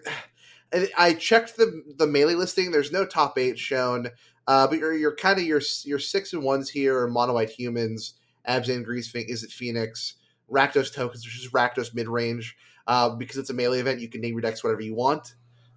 [0.73, 2.71] I- I checked the the melee listing.
[2.71, 4.07] There's no top eight shown.
[4.47, 7.49] Uh, but you're you're kind of your your six and ones here are mono white
[7.49, 8.13] humans,
[8.47, 10.13] Abzan Grease Fin- is it Phoenix,
[10.51, 12.55] Rakdos tokens, which is Rakdos mid range.
[12.87, 15.35] Uh, because it's a melee event, you can name your decks whatever you want.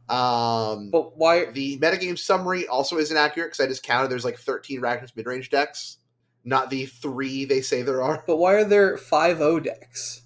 [0.09, 1.47] Um, But why?
[1.53, 4.11] the metagame summary also isn't accurate because I just counted.
[4.11, 5.99] There's like 13 Rakdos mid range decks,
[6.45, 8.25] not the three they say there are.
[8.27, 10.23] But why are there five O decks?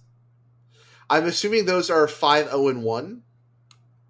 [1.10, 3.22] I'm assuming those are five zero and one.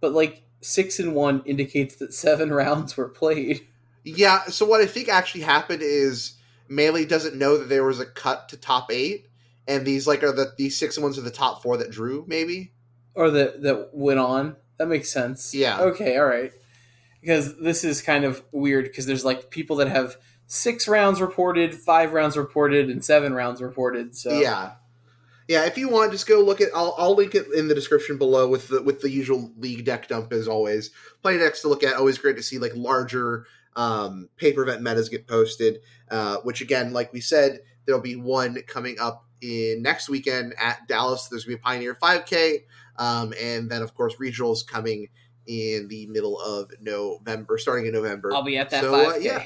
[0.00, 3.66] But like six and one indicates that seven rounds were played.
[4.05, 4.44] Yeah.
[4.44, 6.36] So what I think actually happened is
[6.68, 9.26] Melee doesn't know that there was a cut to top eight,
[9.66, 12.24] and these like are the these six ones are the top four that drew.
[12.28, 12.72] Maybe.
[13.14, 14.57] or that that went on.
[14.78, 15.55] That makes sense.
[15.55, 15.80] Yeah.
[15.80, 16.16] Okay.
[16.18, 16.52] All right.
[17.20, 20.16] Because this is kind of weird because there's like people that have
[20.55, 24.16] six rounds reported, five rounds reported, and seven rounds reported.
[24.16, 24.72] So Yeah.
[25.46, 26.68] Yeah, if you want, just go look at.
[26.74, 30.09] I'll, I'll link it in the description below with the with the usual league deck
[30.09, 30.90] dump as always.
[31.20, 31.96] Plenty of decks to look at.
[31.96, 33.46] Always great to see like larger
[33.76, 35.80] um, paper event metas get posted.
[36.11, 40.88] Uh, which again, like we said, there'll be one coming up in next weekend at
[40.88, 41.28] Dallas.
[41.28, 42.62] There's gonna be a Pioneer 5K,
[42.96, 45.09] um, and then of course regionals coming
[45.46, 48.32] in the middle of November, starting in November.
[48.32, 49.26] I'll be at that So, uh, five k.
[49.26, 49.44] yeah.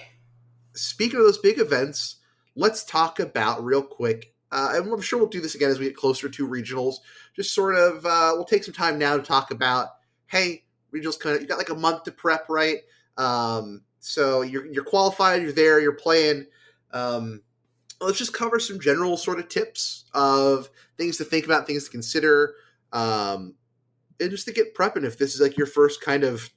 [0.79, 2.17] Speaking of those big events,
[2.55, 4.35] let's talk about real quick.
[4.51, 6.97] Uh, and I'm sure we'll do this again as we get closer to regionals.
[7.37, 9.89] Just sort of, uh, we'll take some time now to talk about.
[10.27, 10.65] Hey,
[10.95, 12.79] regionals kind of you got like a month to prep, right?
[13.17, 16.47] Um, so you're you're qualified, you're there, you're playing.
[16.93, 17.43] Um,
[18.01, 21.91] let's just cover some general sort of tips of things to think about, things to
[21.91, 22.55] consider,
[22.93, 23.55] um,
[24.21, 26.49] and just to get prepping if this is like your first kind of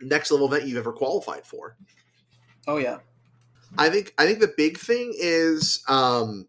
[0.00, 1.76] next level event you've ever qualified for.
[2.66, 2.98] Oh yeah.
[3.78, 6.46] I think I think the big thing is um,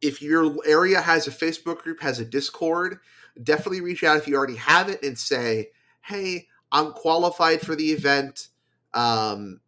[0.00, 2.98] if your area has a Facebook group, has a Discord,
[3.42, 5.70] definitely reach out if you already have it and say,
[6.02, 8.48] "Hey, I'm qualified for the event.
[8.94, 9.60] Um,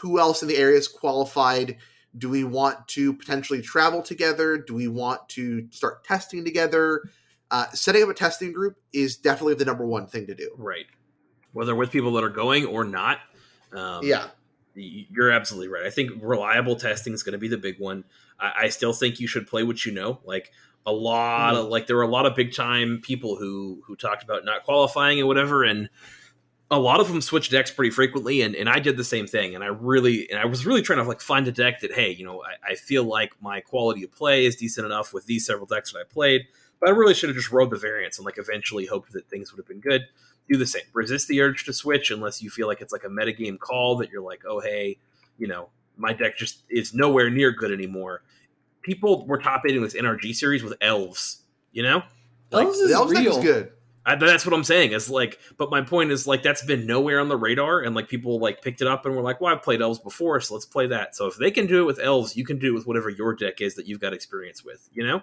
[0.00, 1.76] who else in the area is qualified?
[2.16, 4.56] Do we want to potentially travel together?
[4.56, 7.02] Do we want to start testing together?"
[7.50, 10.50] Uh, setting up a testing group is definitely the number one thing to do.
[10.56, 10.86] right.
[11.52, 13.20] Whether with people that are going or not.
[13.72, 14.26] Um, yeah,
[14.74, 15.84] you're absolutely right.
[15.84, 18.04] I think reliable testing is going to be the big one.
[18.38, 20.20] I, I still think you should play what you know.
[20.24, 20.52] Like
[20.86, 21.64] a lot mm-hmm.
[21.64, 24.64] of like there were a lot of big time people who who talked about not
[24.64, 25.88] qualifying and whatever, and
[26.70, 28.40] a lot of them switched decks pretty frequently.
[28.40, 29.54] And, and I did the same thing.
[29.54, 32.10] And I really and I was really trying to like find a deck that hey,
[32.10, 35.46] you know, I, I feel like my quality of play is decent enough with these
[35.46, 36.42] several decks that I played.
[36.80, 39.52] But I really should have just rode the variants and like eventually hoped that things
[39.52, 40.02] would have been good
[40.48, 40.82] do the same.
[40.92, 44.10] Resist the urge to switch unless you feel like it's like a metagame call that
[44.10, 44.98] you're like, oh hey,
[45.38, 48.22] you know, my deck just is nowhere near good anymore.
[48.82, 51.42] People were top eighting this NRG series with elves,
[51.72, 52.02] you know?
[52.50, 53.42] Like, Elves is the elf deck is real.
[53.42, 53.72] good.
[54.06, 54.92] I, that's what I'm saying.
[54.92, 58.08] Is like, but my point is like that's been nowhere on the radar, and like
[58.08, 60.66] people like picked it up and were like, "Well, I've played elves before, so let's
[60.66, 62.86] play that." So if they can do it with elves, you can do it with
[62.86, 65.22] whatever your deck is that you've got experience with, you know.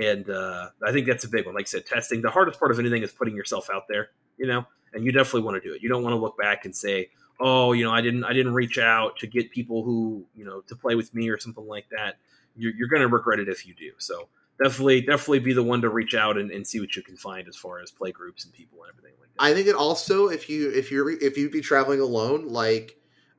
[0.00, 1.54] And uh, I think that's a big one.
[1.54, 2.22] Like I said, testing.
[2.22, 4.66] The hardest part of anything is putting yourself out there, you know.
[4.92, 5.82] And you definitely want to do it.
[5.82, 8.54] You don't want to look back and say, "Oh, you know, I didn't, I didn't
[8.54, 11.86] reach out to get people who, you know, to play with me or something like
[11.90, 12.16] that."
[12.56, 13.90] You're, you're going to regret it if you do.
[13.98, 14.28] So
[14.62, 17.48] definitely definitely be the one to reach out and, and see what you can find
[17.48, 19.42] as far as play groups and people and everything like that.
[19.42, 22.96] I think it also if you if you're if you'd be traveling alone, like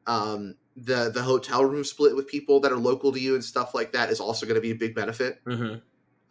[0.07, 3.73] um, the the hotel room split with people that are local to you and stuff
[3.73, 5.43] like that is also going to be a big benefit.
[5.45, 5.75] mm-hmm.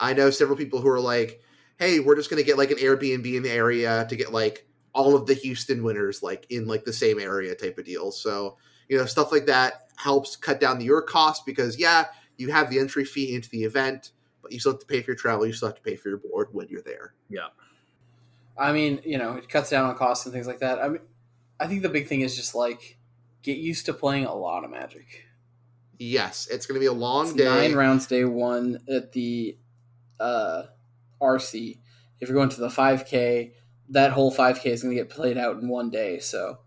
[0.05, 1.41] I know several people who are like,
[1.79, 4.67] "Hey, we're just going to get like an Airbnb in the area to get like
[4.95, 8.57] all of the Houston winners like in like the same area type of deal." So
[8.89, 12.79] you know stuff like that helps cut down your cost because yeah, you have the
[12.79, 14.11] entry fee into the event,
[14.43, 15.47] but you still have to pay for your travel.
[15.47, 17.15] You still have to pay for your board when you're there.
[17.29, 17.49] Yeah.
[18.57, 20.79] I mean, you know, it cuts down on costs and things like that.
[20.79, 21.01] I mean,
[21.59, 22.99] I think the big thing is just like
[23.43, 25.25] get used to playing a lot of Magic.
[25.99, 27.45] Yes, it's going to be a long It's day.
[27.45, 29.57] nine rounds day one at the
[30.21, 30.65] uh,
[31.21, 31.79] RC.
[32.21, 33.53] If you're going to the 5K,
[33.91, 36.19] that whole 5K is going to get played out in one day.
[36.19, 36.59] So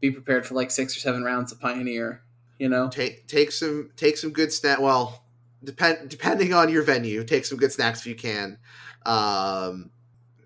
[0.00, 2.22] be prepared for like six or seven rounds of Pioneer.
[2.58, 4.80] You know, take take some take some good snack.
[4.80, 5.24] Well,
[5.62, 8.58] depend depending on your venue, take some good snacks if you can.
[9.04, 9.90] Um,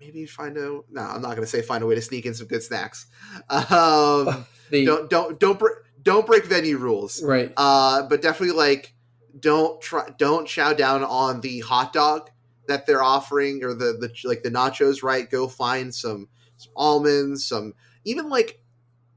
[0.01, 1.01] maybe find a no.
[1.01, 3.05] I'm not going to say find a way to sneak in some good snacks.
[3.49, 7.21] Um, the don't don't don't break don't break venue rules.
[7.23, 7.53] right.
[7.55, 8.93] Uh, but definitely like
[9.39, 12.29] don't try don't chow down on the hot dog
[12.69, 15.03] that they're offering or the the like the nachos.
[15.03, 17.73] Right, go find some, some almonds, some
[18.05, 18.61] even like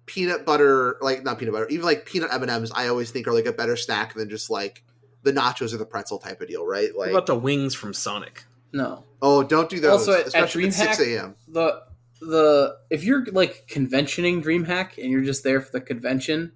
[0.07, 2.73] peanut butter, like not peanut butter, even like peanut M and M's.
[2.75, 4.83] I always think are like a better snack than just like
[5.23, 6.67] the nachos or the pretzel type of deal.
[6.67, 8.43] Right, like What like about the wings from Sonic?
[8.73, 9.05] No.
[9.21, 11.35] oh, don't do those, Also, at- at especially at six DreamHack- a.m.
[11.49, 11.83] the
[12.21, 16.53] the if you're like conventioning DreamHack and you're just there for the convention,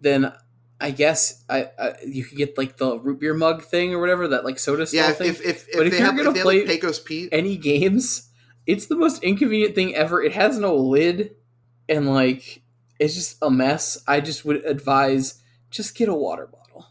[0.00, 0.32] then
[0.82, 4.28] I guess I, I you could get like the root beer mug thing or whatever
[4.28, 5.28] that like soda style Yeah, if thing.
[5.30, 7.56] if, if, But if if they you're have, gonna if play- like Pecos Pete, Any
[7.56, 8.28] games,
[8.66, 10.22] it's the most inconvenient thing ever.
[10.22, 11.36] It has no lid,
[11.88, 12.62] and like
[12.98, 13.96] it's just a mess.
[14.08, 16.86] I just would advise just get a water bottle.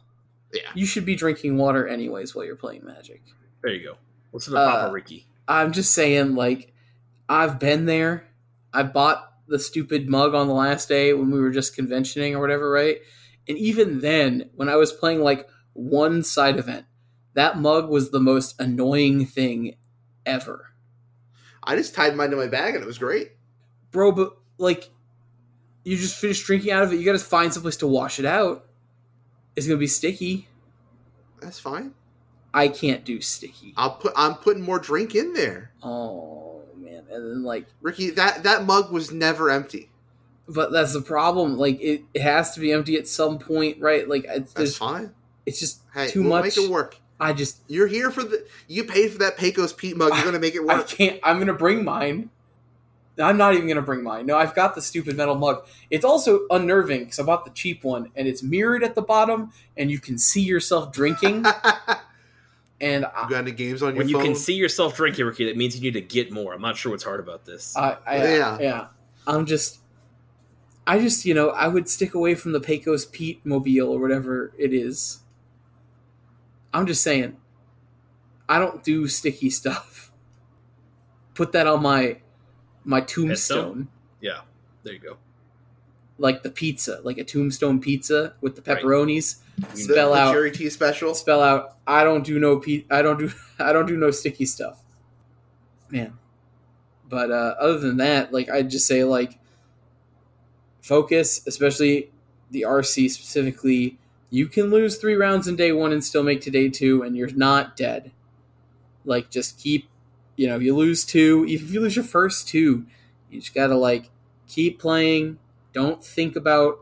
[0.53, 0.61] Yeah.
[0.75, 3.21] you should be drinking water anyways while you're playing Magic.
[3.61, 3.95] There you go.
[4.33, 5.27] Listen to Uh, Papa Ricky.
[5.47, 6.73] I'm just saying, like,
[7.29, 8.27] I've been there.
[8.73, 12.39] I bought the stupid mug on the last day when we were just conventioning or
[12.41, 12.97] whatever, right?
[13.47, 16.85] And even then, when I was playing like one side event,
[17.33, 19.75] that mug was the most annoying thing
[20.25, 20.73] ever.
[21.63, 23.31] I just tied mine to my bag and it was great.
[23.91, 24.89] Bro, but like,
[25.83, 26.97] you just finished drinking out of it.
[26.97, 28.65] You gotta find someplace to wash it out.
[29.55, 30.47] It's gonna be sticky.
[31.41, 31.93] That's fine.
[32.53, 33.73] I can't do sticky.
[33.77, 35.71] I'll put I'm putting more drink in there.
[35.81, 37.05] Oh, man.
[37.11, 39.90] And then, like, Ricky, that that mug was never empty.
[40.53, 41.57] But that's the problem.
[41.57, 44.07] Like it, it has to be empty at some point, right?
[44.07, 45.11] Like it's, That's fine.
[45.45, 46.43] it's just Hey, too we'll much.
[46.43, 46.97] make it work.
[47.19, 50.13] I just You're here for the you paid for that Pecos Pete mug.
[50.15, 50.79] You're gonna make it work.
[50.79, 51.19] I can't.
[51.23, 52.29] I'm gonna bring mine.
[53.19, 54.25] I'm not even gonna bring mine.
[54.25, 55.65] No, I've got the stupid metal mug.
[55.91, 59.51] It's also unnerving because I bought the cheap one and it's mirrored at the bottom
[59.77, 61.45] and you can see yourself drinking.
[62.81, 65.57] and you got any games on your When you can see yourself drinking, Ricky, that
[65.57, 66.53] means you need to get more.
[66.53, 67.77] I'm not sure what's hard about this.
[67.77, 68.57] I, I Yeah.
[68.59, 68.87] yeah.
[69.27, 69.80] I'm just.
[70.91, 74.51] I just you know I would stick away from the Pecos Pete mobile or whatever
[74.57, 75.21] it is.
[76.73, 77.37] I'm just saying.
[78.49, 80.11] I don't do sticky stuff.
[81.33, 82.17] Put that on my
[82.83, 83.87] my tombstone.
[84.19, 84.41] yeah,
[84.83, 85.15] there you go.
[86.17, 89.37] like the pizza, like a tombstone pizza with the pepperonis.
[89.57, 91.15] You the, spell the out- cherry tea special.
[91.15, 91.77] Spell out.
[91.87, 93.31] I don't do no pe- I don't do.
[93.59, 94.83] I don't do no sticky stuff.
[95.89, 96.17] Man,
[97.07, 99.37] but uh, other than that, like I'd just say like
[100.81, 102.11] focus, especially
[102.51, 103.97] the RC specifically.
[104.29, 107.15] You can lose three rounds in day one and still make to day two, and
[107.15, 108.11] you're not dead.
[109.05, 109.89] Like just keep,
[110.35, 112.85] you know, if you lose two, even if you lose your first two,
[113.29, 114.09] you just gotta like
[114.47, 115.39] keep playing.
[115.73, 116.79] Don't think about,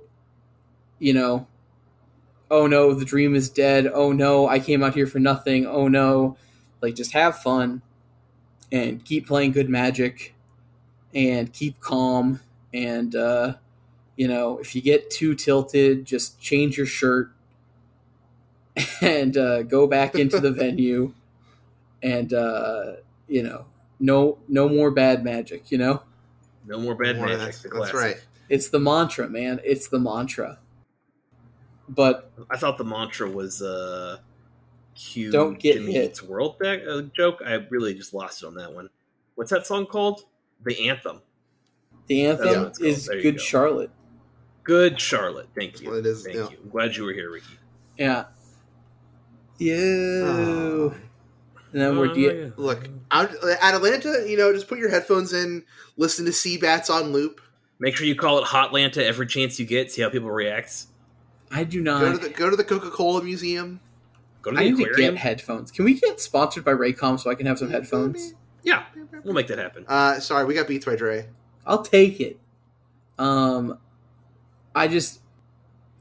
[0.97, 1.47] you know,
[2.51, 3.89] oh no, the dream is dead.
[3.93, 5.65] Oh no, I came out here for nothing.
[5.65, 6.37] Oh no.
[6.81, 7.81] Like just have fun
[8.71, 10.35] and keep playing good magic
[11.13, 12.39] and keep calm
[12.73, 13.55] and uh
[14.19, 17.31] you know, if you get too tilted, just change your shirt
[19.01, 21.13] and uh go back into the venue
[22.03, 22.97] and uh
[23.29, 23.63] you know,
[23.97, 26.03] no no more bad magic, you know?
[26.67, 27.39] No more bad More, magic.
[27.45, 28.17] that's, the that's right.
[28.49, 29.61] It's the mantra, man.
[29.63, 30.59] It's the mantra.
[31.87, 34.17] But I thought the mantra was uh,
[34.95, 36.09] cue Don't get Jimmy hit.
[36.11, 37.41] Eats World deck, uh, joke.
[37.45, 38.89] I really just lost it on that one.
[39.35, 40.25] What's that song called?
[40.65, 41.21] The Anthem.
[42.07, 42.81] the anthem what called.
[42.81, 43.41] is Good go.
[43.41, 43.91] Charlotte.
[44.63, 45.47] Good Charlotte.
[45.55, 45.93] Thank you.
[45.95, 46.49] It is, Thank yeah.
[46.49, 46.57] you.
[46.63, 47.57] I'm glad you were here, Ricky.
[47.97, 48.25] Yeah.
[49.57, 50.23] You.
[50.25, 50.95] Oh.
[51.71, 52.49] And then we're Oh, de- yeah.
[52.57, 55.63] Look, out, at Atlanta, you know, just put your headphones in,
[55.97, 57.41] listen to Seabats on loop.
[57.79, 59.91] Make sure you call it Hotlanta every chance you get.
[59.91, 60.85] See how people react.
[61.51, 62.11] I do Go not.
[62.13, 63.79] to the go to the Coca Cola Museum.
[64.41, 65.71] Go to the I need to get headphones.
[65.71, 68.33] Can we get sponsored by Raycom so I can have some headphones?
[68.63, 68.83] yeah,
[69.23, 69.85] we'll make that happen.
[69.87, 71.27] Uh, sorry, we got Beats by Dre.
[71.65, 72.39] I'll take it.
[73.17, 73.79] Um,
[74.79, 75.19] I just,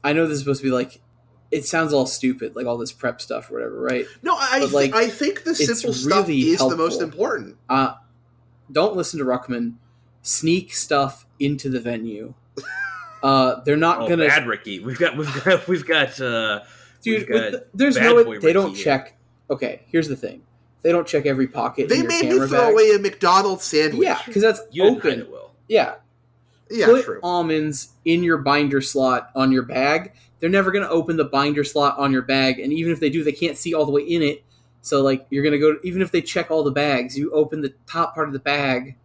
[0.03, 1.01] I know this is supposed to be like,
[1.51, 4.05] it sounds all stupid, like all this prep stuff or whatever, right?
[4.21, 7.57] No, I But, like, I think the simple stuff really is the most important.
[7.67, 7.95] Uh,
[8.71, 9.75] don't listen to Ruckman.
[10.21, 12.33] Sneak stuff into the venue.
[13.21, 14.79] Uh, they're not Oh, gonna, bad Ricky.
[14.79, 16.61] We've got we've got we've got uh
[17.01, 17.19] dude.
[17.19, 18.83] we've got the- there's bad no, boy they don't Ricky here.
[18.85, 19.17] check.
[19.49, 20.41] Okay, here's the thing.
[20.83, 21.89] They don't check every pocket.
[21.89, 22.71] They in your made me camera throw bag.
[22.71, 24.03] away a McDonald's sandwich.
[24.07, 25.19] Yeah, because that's you didn't hide open.
[25.23, 25.51] it well.
[25.67, 25.95] Yeah,
[26.69, 27.19] yeah, put true.
[27.23, 30.13] almonds in your binder slot on your bag.
[30.39, 33.09] They're never going to open the binder slot on your bag, and even if they
[33.09, 34.43] do, they can't see all the way in it.
[34.81, 35.77] So, like, you're going to go.
[35.83, 38.95] Even if they check all the bags, you open the top part of the bag.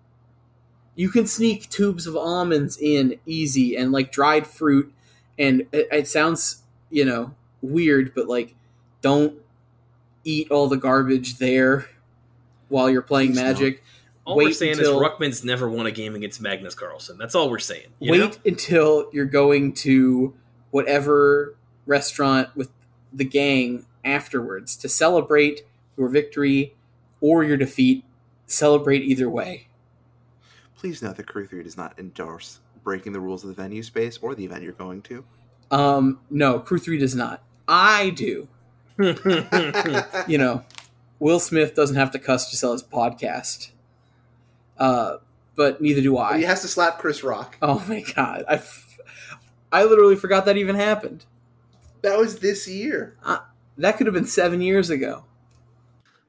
[0.95, 4.93] You can sneak tubes of almonds in easy, and like dried fruit.
[5.39, 8.55] And it, it sounds, you know, weird, but like,
[9.01, 9.35] don't
[10.23, 11.89] eat all the garbage there
[12.69, 13.35] while you're playing.
[13.35, 13.83] Magic.
[14.27, 17.19] All Wait we're saying until- is Ruckman's never won a game against Magnus Carlsen.
[17.19, 17.89] That's all we're saying.
[18.01, 18.33] you wait know?
[18.47, 20.35] until you're going to
[20.71, 21.55] whatever
[21.87, 22.71] restaurant with
[23.13, 25.63] the gang afterwards to celebrate
[25.97, 26.75] your victory
[27.21, 28.05] or your defeat.
[28.47, 29.69] Celebrate either way.
[30.79, 34.19] Please note that Crew 3 does not endorse breaking the rules of the venue space
[34.19, 35.25] or the event you're going to.
[35.71, 37.43] Um, no, Crew 3 does not.
[37.69, 38.49] I do.
[40.29, 40.63] You know,
[41.19, 43.71] Will Smith doesn't have to cuss to sell his podcast.
[44.79, 45.17] Uh,
[45.57, 46.39] but neither do I.
[46.39, 47.57] he has to slap Chris Rock.
[47.63, 48.45] Oh my god.
[48.49, 48.99] I, f-
[49.71, 51.25] I literally forgot that even happened.
[52.03, 53.17] That was this year.
[53.79, 55.25] That could have been seven years ago.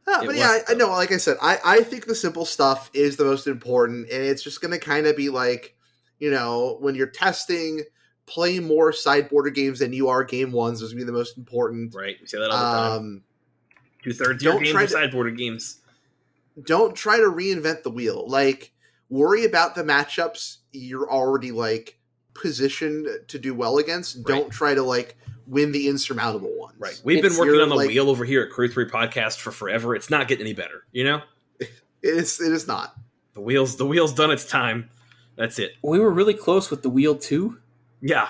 [0.07, 0.89] It but yeah, I, I know.
[0.89, 4.43] Like I said, I, I think the simple stuff is the most important, and it's
[4.43, 5.75] just going to kind of be like,
[6.19, 7.81] you know, when you're testing,
[8.27, 10.79] play more sideboarder games than you are game ones.
[10.79, 11.93] Those will be the most important.
[11.95, 12.15] right.
[12.21, 12.97] We say that all the time.
[12.97, 13.23] Um,
[14.03, 15.79] Two thirds of your games are to- sideboarded games.
[16.63, 18.25] Don't try to reinvent the wheel.
[18.27, 18.71] Like,
[19.09, 21.99] worry about the matchups you're already like
[22.33, 24.17] positioned to do well against.
[24.17, 24.25] Right.
[24.27, 26.75] Don't try to like win the insurmountable ones.
[26.79, 26.99] Right.
[27.03, 29.39] We've It's been working your, on the like- wheel over here at Crew 3 Podcast
[29.39, 29.95] for forever.
[29.95, 30.85] It's not getting any better.
[30.91, 31.21] You know?
[32.03, 32.39] It is.
[32.39, 32.93] It is not.
[33.33, 34.91] The wheels the wheel's done its time.
[35.37, 35.71] That's it.
[35.81, 37.57] We were really close with the wheel too.
[37.99, 38.27] Yeah.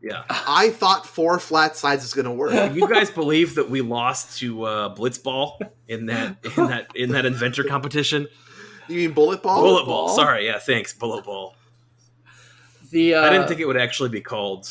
[0.00, 0.22] Yeah.
[0.30, 2.52] I thought four flat sides is going to work.
[2.74, 7.26] You guys believe that we lost to uh, Blitzball in that in that in that
[7.26, 8.28] inventor competition?
[8.86, 9.60] You mean bullet ball?
[9.60, 10.06] Bullet ball.
[10.06, 10.16] Ball?
[10.16, 10.92] Sorry, yeah, thanks.
[10.94, 11.56] Bullet ball.
[12.90, 14.70] The uh, I didn't think it would actually be called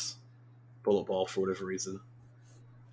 [0.82, 2.00] bullet ball for whatever reason.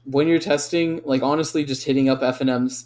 [0.04, 2.86] when you're testing, like honestly, just hitting up F and M's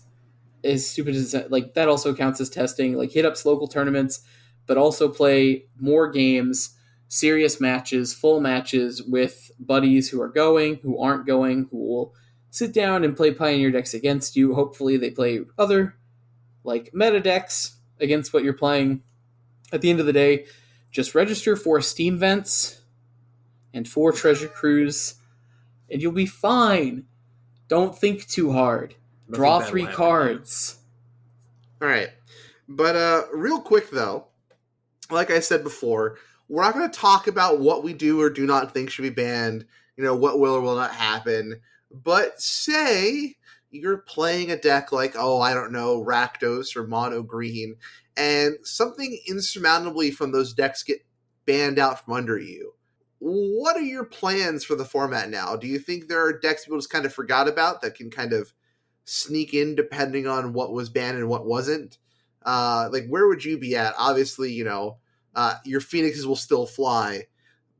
[0.63, 1.15] is stupid.
[1.15, 2.93] As like that also counts as testing.
[2.93, 4.21] Like hit up local tournaments,
[4.67, 6.77] but also play more games,
[7.09, 12.13] serious matches, full matches with buddies who are going, who aren't going, who will
[12.51, 14.55] sit down and play Pioneer decks against you.
[14.55, 15.95] Hopefully, they play other
[16.63, 19.03] like meta decks against what you're playing.
[19.73, 20.45] At the end of the day,
[20.91, 22.81] just register for Steam vents
[23.73, 25.15] and for Treasure Cruise,
[25.91, 27.05] and you'll be fine.
[27.67, 28.95] Don't think too hard.
[29.27, 29.97] Nothing Draw three will happen.
[30.05, 30.77] cards.
[31.81, 32.09] All right.
[32.67, 34.25] But uh real quick though,
[35.11, 36.17] like I said before,
[36.49, 39.09] we're not going to talk about what we do or do not think should be
[39.09, 41.61] banned, you know, what will or will not happen.
[41.91, 43.35] But say
[43.71, 47.75] you're playing a deck like, oh, I don't know, Rakdos or Mono Green,
[48.17, 51.05] and something insurmountably from those decks get
[51.45, 52.73] banned out from under you.
[53.19, 55.55] What are your plans for the format now?
[55.55, 58.33] Do you think there are decks people just kind of forgot about that can kind
[58.33, 58.53] of
[59.05, 61.97] sneak in depending on what was banned and what wasn't?
[62.43, 63.93] Uh, like, where would you be at?
[63.97, 64.97] Obviously, you know,
[65.39, 67.23] uh, your phoenixes will still fly,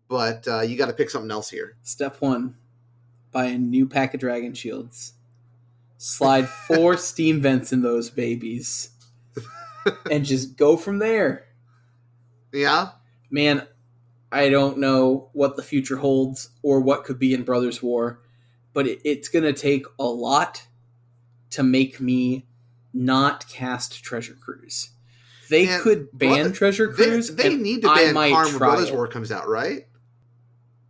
[0.07, 1.75] but uh, you got to pick something else here.
[1.83, 2.55] Step one
[3.33, 5.13] buy a new pack of Dragon Shields.
[5.97, 8.91] Slide four steam vents in those babies.
[10.11, 11.47] and just go from there.
[12.53, 12.91] Yeah,
[13.29, 13.67] Man,
[14.31, 18.21] I don't know what the future holds or what could be in Brothers War,
[18.71, 20.65] but it, it's going to take a lot
[21.51, 22.47] to make me
[22.93, 24.91] not cast Treasure Cruise.
[25.49, 27.35] They Man, could ban Brother- Treasure they, Cruise.
[27.35, 28.93] they and need to ban Karma Brothers it.
[28.95, 29.85] War comes out, right?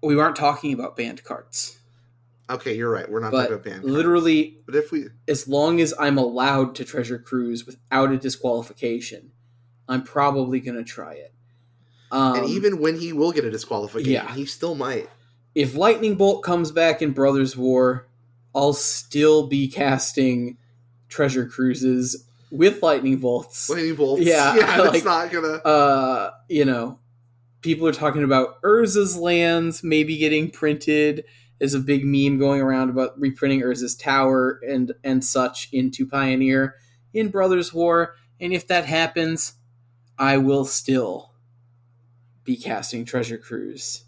[0.01, 1.77] We aren't talking about banned cards.
[2.49, 3.09] Okay, you're right.
[3.09, 3.73] We're not But talking about ban.
[3.81, 3.85] cards.
[3.93, 9.31] literally, but if we as long as I'm allowed to treasure cruise without a disqualification,
[9.87, 11.33] I'm probably gonna try it.
[12.11, 14.33] Um, and even when he will get a disqualification, yeah.
[14.33, 15.09] he still might.
[15.53, 18.07] if Lightning Bolt comes back in Brothers War,
[18.55, 20.57] I'll still be casting
[21.07, 23.69] treasure cruises with lightning bolts.
[23.69, 24.23] Lightning bolts.
[24.23, 25.47] Yeah, yeah, that's like- not gonna.
[25.47, 26.99] Uh, you know,
[27.61, 31.25] people are talking about Urza's lands maybe getting printed.
[31.59, 36.75] There's a big meme going around about reprinting Urza's tower and and such into Pioneer
[37.13, 38.15] in Brothers War.
[38.39, 39.53] And if that happens,
[40.17, 41.33] I will still
[42.45, 44.05] be casting Treasure Cruise.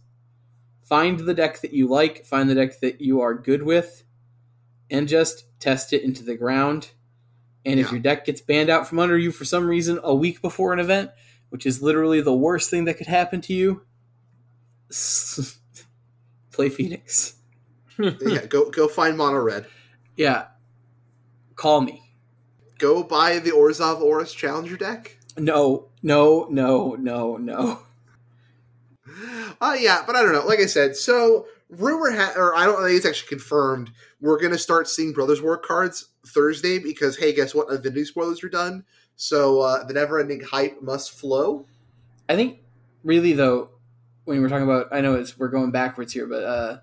[0.84, 4.04] Find the deck that you like, find the deck that you are good with,
[4.90, 6.92] and just test it into the ground.
[7.66, 10.42] And if your deck gets banned out from under you for some reason a week
[10.42, 11.12] before an event,
[11.50, 13.82] which is literally the worst thing that could happen to you,
[16.52, 17.36] play Phoenix.
[17.98, 19.68] yeah, go go find mono red.
[20.16, 20.46] Yeah,
[21.56, 22.02] call me.
[22.80, 25.18] Go buy the Orzhov Oris Challenger deck.
[25.38, 27.80] No, no, no, no, no.
[29.62, 30.46] Uh, yeah, but I don't know.
[30.46, 33.92] Like I said, so rumor ha- or I don't think it's actually confirmed.
[34.20, 37.72] We're gonna start seeing Brothers War cards Thursday because hey, guess what?
[37.72, 38.84] Unfinity spoilers are done,
[39.16, 41.66] so uh, the never-ending hype must flow.
[42.30, 42.60] I think
[43.04, 43.72] really though,
[44.26, 46.80] when we're talking about, I know it's we're going backwards here, but uh,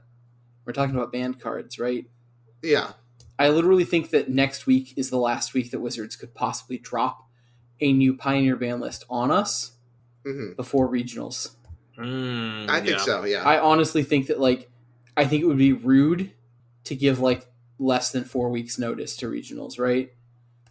[0.64, 2.06] we're talking about banned cards, right?
[2.62, 2.92] Yeah,
[3.38, 7.28] I literally think that next week is the last week that Wizards could possibly drop
[7.80, 9.72] a new Pioneer ban list on us
[10.24, 11.54] hmm before regionals.
[11.96, 13.04] Mm, I think yeah.
[13.04, 13.24] so.
[13.24, 14.70] Yeah, I honestly think that like
[15.18, 16.30] I think it would be rude
[16.84, 17.46] to give like
[17.78, 20.12] less than four weeks notice to regionals, right?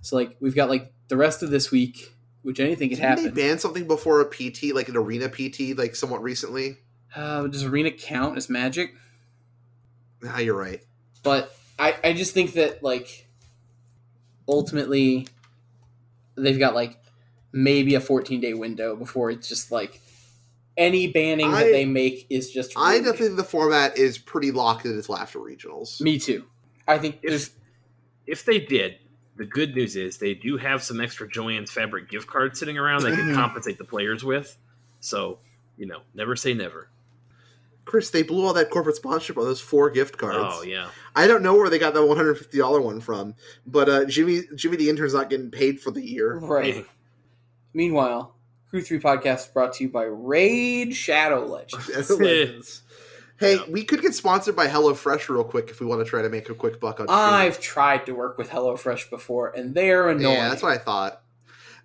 [0.02, 3.24] So like we've got like the rest of this week, which anything could Didn't happen.
[3.26, 6.78] they ban something before a PT, like an arena PT, like somewhat recently?
[7.16, 8.94] Uh, does arena count as magic?
[10.28, 10.82] Ah, you're right.
[11.24, 13.28] But I, I just think that like
[14.48, 15.28] ultimately
[16.36, 16.98] they've got like
[17.52, 20.00] maybe a 14 day window before it's just like
[20.78, 24.52] any banning I- that they make is just I definitely think the format is pretty
[24.52, 26.00] locked in until laughter regionals.
[26.02, 26.46] me too.
[26.88, 27.54] I think there's If
[28.28, 28.96] if they did,
[29.38, 33.04] the good news is they do have some extra Joanne's fabric gift cards sitting around
[33.04, 33.36] they can Mhm.
[33.36, 34.58] compensate the players with.
[35.00, 35.40] So
[35.78, 36.90] you know, never say never.
[37.86, 40.56] Chris, they blew all that corporate sponsorship on those four gift cards.
[40.60, 43.34] Oh yeah, I don't know where they got that one hundred fifty dollar one from,
[43.66, 46.38] but uh, Jimmy Jimmy the intern's not getting paid for the year.
[46.40, 46.86] right.
[47.74, 48.36] Meanwhile,
[48.70, 52.10] Crew 3 podcast is brought to you by Raid Shadow Legends.
[52.10, 52.82] Legends.
[53.40, 53.62] Hey, Yeah.
[53.70, 56.50] we could get sponsored by HelloFresh real quick if we want to try to make
[56.50, 57.08] a quick buck on.
[57.08, 57.18] stream.
[57.20, 60.36] I've tried to work with HelloFresh before, and they're annoying.
[60.36, 61.22] Yeah, that's what I thought.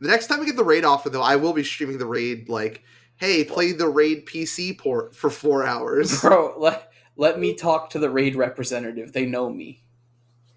[0.01, 2.49] The next time we get the raid offer, though, I will be streaming the raid.
[2.49, 2.83] Like,
[3.17, 6.21] hey, play the raid PC port for four hours.
[6.23, 9.13] Bro, let, let me talk to the Raid representative.
[9.13, 9.85] They know me.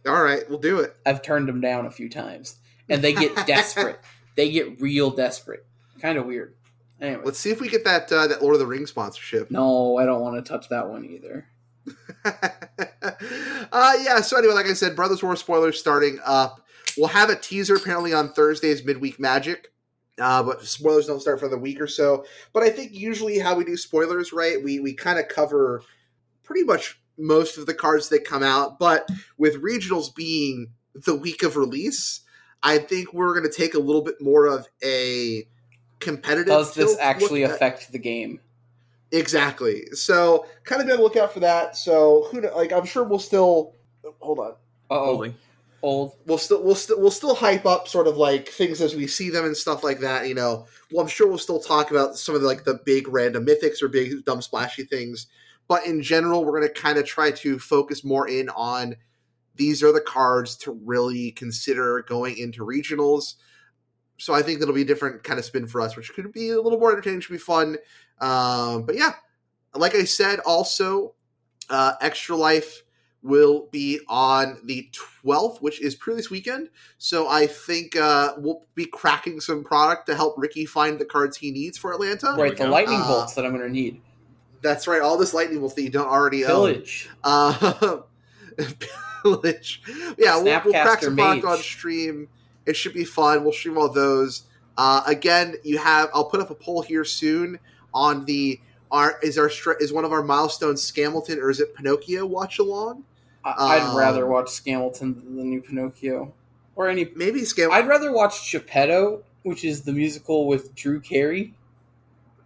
[0.08, 0.96] All right, we'll do it.
[1.06, 2.56] I've turned them down a few times,
[2.90, 4.00] and they get desperate.
[4.36, 5.66] They get real desperate.
[6.00, 6.56] Kind of weird.
[7.02, 9.52] Anyway, Let's see if we get that uh, that Lord of the Rings sponsorship.
[9.52, 11.48] no, I don't want to touch that one either.
[12.26, 14.22] uh, yeah.
[14.22, 16.62] So anyway, like I said, Brothers War spoilers starting up.
[16.98, 19.72] We'll have a teaser apparently on Thursday's midweek magic.
[20.18, 22.26] Uh, but spoilers don't start for the week or so.
[22.54, 24.64] But I think usually how we do spoilers, right?
[24.64, 25.82] We we kind of cover
[26.44, 28.80] pretty much most of the cards that come out.
[28.80, 32.22] But with regionals being the week of release,
[32.64, 35.46] I think we're going to take a little bit more of a
[36.00, 36.48] competitive.
[36.48, 38.40] Does this tilt actually look at- affect the game?
[39.12, 39.86] Exactly.
[39.94, 41.78] So kind of be on the lookout for that.
[41.78, 43.74] So who kn- like I'm sure we'll still
[44.20, 44.52] hold on.
[44.92, 45.36] Uh oh, holding.
[45.84, 46.14] old.
[46.26, 49.30] We'll still we'll still we'll still hype up sort of like things as we see
[49.30, 50.28] them and stuff like that.
[50.28, 53.08] You know, well I'm sure we'll still talk about some of the, like the big
[53.08, 55.28] random mythics or big dumb splashy things.
[55.68, 58.96] But in general, we're going to kind of try to focus more in on
[59.56, 63.36] these are the cards to really consider going into regionals.
[64.18, 66.52] So I think that'll be a different kind of spin for us, which could be
[66.52, 67.78] a little more entertaining, should be fun.
[68.22, 69.14] Um, but yeah,
[69.74, 71.14] like I said, also
[71.70, 72.84] uh, Extra Life
[73.22, 74.88] will be on the
[75.24, 76.70] 12th, which is pre-release weekend.
[77.00, 81.36] So I think uh, we'll be cracking some product to help Ricky find the cards
[81.36, 82.36] he needs for Atlanta.
[82.38, 84.00] Right, the lightning Uh, bolts that I'm going to need.
[84.62, 85.02] That's right.
[85.02, 86.74] All this lightning bolt that you don't already own.
[86.74, 87.10] Pillage.
[87.24, 87.98] Uh,
[89.24, 89.82] pillage.
[90.18, 91.52] Yeah, we'll, we'll crack some Snapcaster product Mage.
[91.52, 92.28] on stream.
[92.66, 93.44] It should be fun.
[93.44, 94.44] We'll stream all those.
[94.78, 96.10] Uh, again, you have.
[96.14, 97.60] I'll put up a poll here soon
[97.94, 98.60] on the.
[98.92, 102.60] Our, is our stra- is one of our milestones Scamilton or is it Pinocchio watch
[102.60, 103.04] along?
[103.44, 106.34] I- I'd Um, rather watch Scamilton than the new Pinocchio,
[106.76, 107.10] or any.
[107.16, 107.72] Maybe Scam.
[107.72, 111.54] I'd rather watch Geppetto, which is the musical with Drew Carey.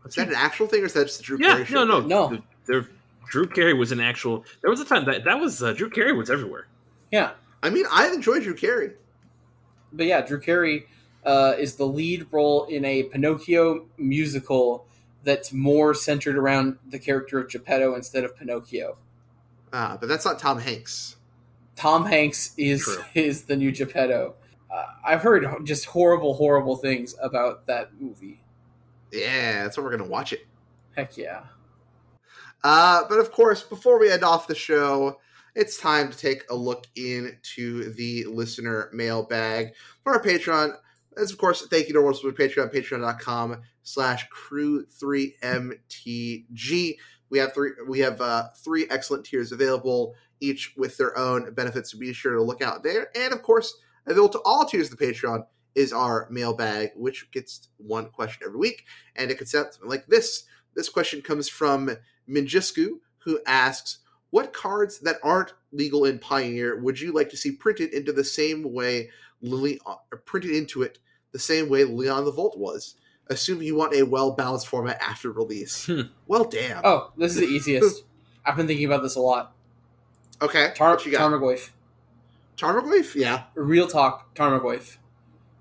[0.06, 1.84] is that an actual thing or is that just a Drew Yeah, Carey show?
[1.84, 2.30] no, no, No.
[2.30, 2.88] The- There,
[3.30, 4.44] Drew Carey was an actual.
[4.62, 6.68] There was a time that that was uh, Drew Carey was everywhere.
[7.12, 8.92] Yeah, I mean, I enjoyed Drew Carey.
[9.92, 10.88] But yeah, Drew Carey
[11.26, 14.86] uh, is the lead role in a Pinocchio musical
[15.24, 18.98] that's more centered around the character of Geppetto instead of Pinocchio.
[19.72, 21.18] Uh, but that's not Tom Hanks.
[21.76, 23.04] Tom Hanks is True.
[23.22, 24.36] is the new Geppetto.
[24.72, 28.42] Uh, I've heard just horrible, horrible things about that movie.
[29.12, 30.46] Yeah, that's what we're gonna watch it.
[30.96, 31.44] Heck yeah.
[32.64, 35.20] Uh, but of course, before we end off the show,
[35.56, 39.74] it's time to take a look into the listener mailbag
[40.04, 40.76] for our Patreon.
[41.18, 46.96] As of course, thank you to our support Patreon, patreon.com slash crew 3MTG.
[47.30, 51.92] We have three we have uh, three excellent tiers available, each with their own benefits,
[51.92, 53.10] so be sure to look out there.
[53.16, 53.76] And of course,
[54.06, 55.46] available to all tiers of the Patreon
[55.76, 58.86] is our mailbag, which gets one question every week.
[59.16, 60.46] And it could sound like this.
[60.76, 61.92] This question comes from
[62.30, 64.00] Minjisku, who asks,
[64.32, 68.24] "What cards that aren't legal in Pioneer would you like to see printed into the
[68.24, 69.10] same way
[69.42, 71.00] Lily or printed into it
[71.32, 72.96] the same way Liliana of the Veil was?
[73.28, 76.02] Assuming you want a well balanced format after release." Hmm.
[76.28, 76.82] Well, damn.
[76.84, 78.04] Oh, this is the easiest.
[78.46, 79.54] I've been thinking about this a lot.
[80.42, 80.72] okay.
[80.76, 81.22] Tar- what you got?
[81.22, 81.70] Tarmogoyf.
[82.58, 83.16] Tarmogoyf?
[83.16, 84.98] Yeah, Real talk, Tarmogoyf.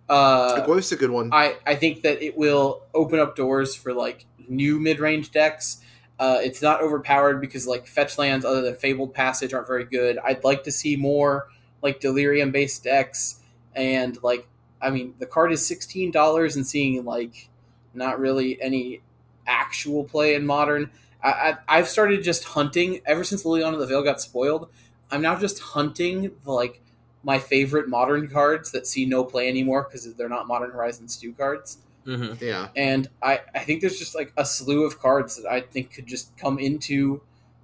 [0.09, 1.31] Uh, Goyf's a good one.
[1.33, 5.83] I, I think that it will open up doors for like new mid range decks.
[6.19, 10.19] Uh, it's not overpowered because like fetch lands other than Fabled Passage aren't very good.
[10.19, 11.49] I'd like to see more
[11.83, 13.41] like Delirium based decks
[13.75, 14.47] and like
[14.83, 17.49] I mean the card is sixteen dollars and seeing like
[17.95, 19.01] not really any
[19.47, 20.91] actual play in modern.
[21.23, 24.69] I, I, I've started just hunting ever since Liliana of the Veil got spoiled
[25.11, 26.81] I'm now just hunting the, like
[27.23, 31.33] my favorite modern cards that see no play anymore because they're not Modern Horizons 2
[31.33, 31.79] cards.
[32.07, 32.45] Mm-hmm.
[32.45, 32.69] Yeah.
[32.77, 36.07] And I, I think there's just like a slew of cards that I think could
[36.07, 37.21] just come into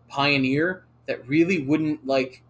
[0.09, 2.43] Pioneer that really wouldn't like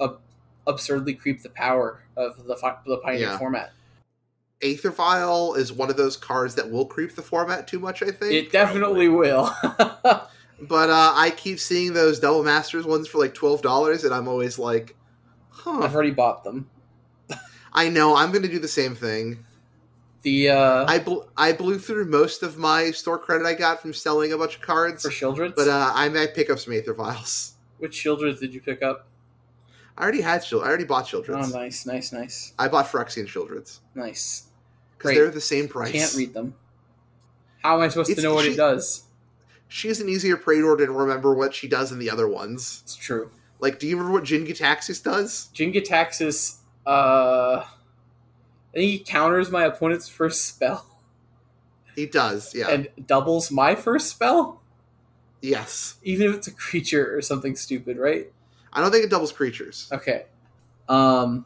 [0.00, 0.20] ab-
[0.66, 3.38] absurdly creep the power of the, fi- the Pioneer Yeah.
[3.38, 3.72] format.
[4.62, 8.12] Aether Vial is one of those cards that will creep the format too much, I
[8.12, 8.32] think.
[8.32, 9.52] It definitely will.
[9.64, 10.30] but
[10.90, 14.94] uh, I keep seeing those Double Masters ones for like $12, and I'm always like,
[15.50, 15.80] huh.
[15.80, 16.70] I've already bought them.
[17.72, 19.44] I know, I'm going to do the same thing.
[20.22, 23.92] The uh, I, bl- I blew through most of my store credit I got from
[23.92, 25.54] selling a bunch of cards, for Sheoldreds.
[25.56, 27.54] but uh, I might pick up some Aether Vials.
[27.78, 29.06] Which Sheoldreds did you pick up?
[29.98, 30.62] I already had Shield.
[30.62, 31.52] I already bought Oh, Sheoldred's.
[31.52, 34.44] nice, nice, nice, I bought Phyrexian Sheoldred's nice.
[34.96, 35.90] because they're the same price.
[35.92, 36.54] Can't read them.
[37.62, 39.02] How am I supposed It's- to know what she- it does?
[39.68, 42.82] She's an easier Praetor to remember what she does in the other ones.
[42.84, 43.30] It's true.
[43.58, 45.46] Like, do you remember what Jin Gitaxias does?
[45.54, 46.56] Jin-Gitaxias,
[46.86, 47.64] uh,
[48.72, 50.86] Think he counters my opponent's first spell
[51.94, 52.70] He does, yeah.
[52.70, 54.62] and doubles my first spell,
[55.42, 55.96] yes.
[56.02, 58.32] even if it's a creature or something stupid, right?
[58.72, 59.90] I don't think it doubles creatures.
[59.92, 60.24] Okay.
[60.88, 61.44] Um,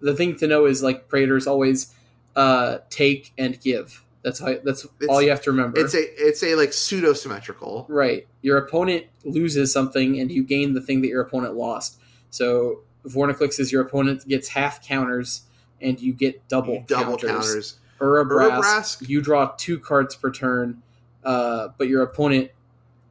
[0.00, 1.94] the thing to know is like Praetors always
[2.34, 4.04] uh take and give.
[4.22, 4.56] That's how.
[4.64, 5.78] That's It's- all you have to remember.
[5.80, 7.86] It's a it's a like pseudo symmetrical.
[7.88, 8.26] Right.
[8.42, 11.98] Your opponent loses something and you gain the thing that your opponent lost.
[12.30, 15.42] So Vorinclex is your opponent gets half counters
[15.80, 17.30] and you get double, Double counters.
[17.30, 17.78] counters.
[18.00, 18.60] Urabrask,
[19.02, 20.82] Urabrask- you draw two cards per turn,
[21.24, 22.50] uh, but your opponent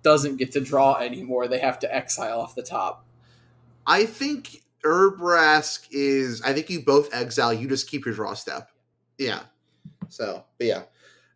[0.04, 1.48] doesn't get to draw anymore.
[1.48, 3.06] They have to exile off the top.
[3.86, 6.42] I think Urabrask is.
[6.42, 7.54] I think you both exile.
[7.54, 8.70] You just keep your draw step.
[9.18, 9.42] Yeah.
[10.10, 10.84] So, but yeah,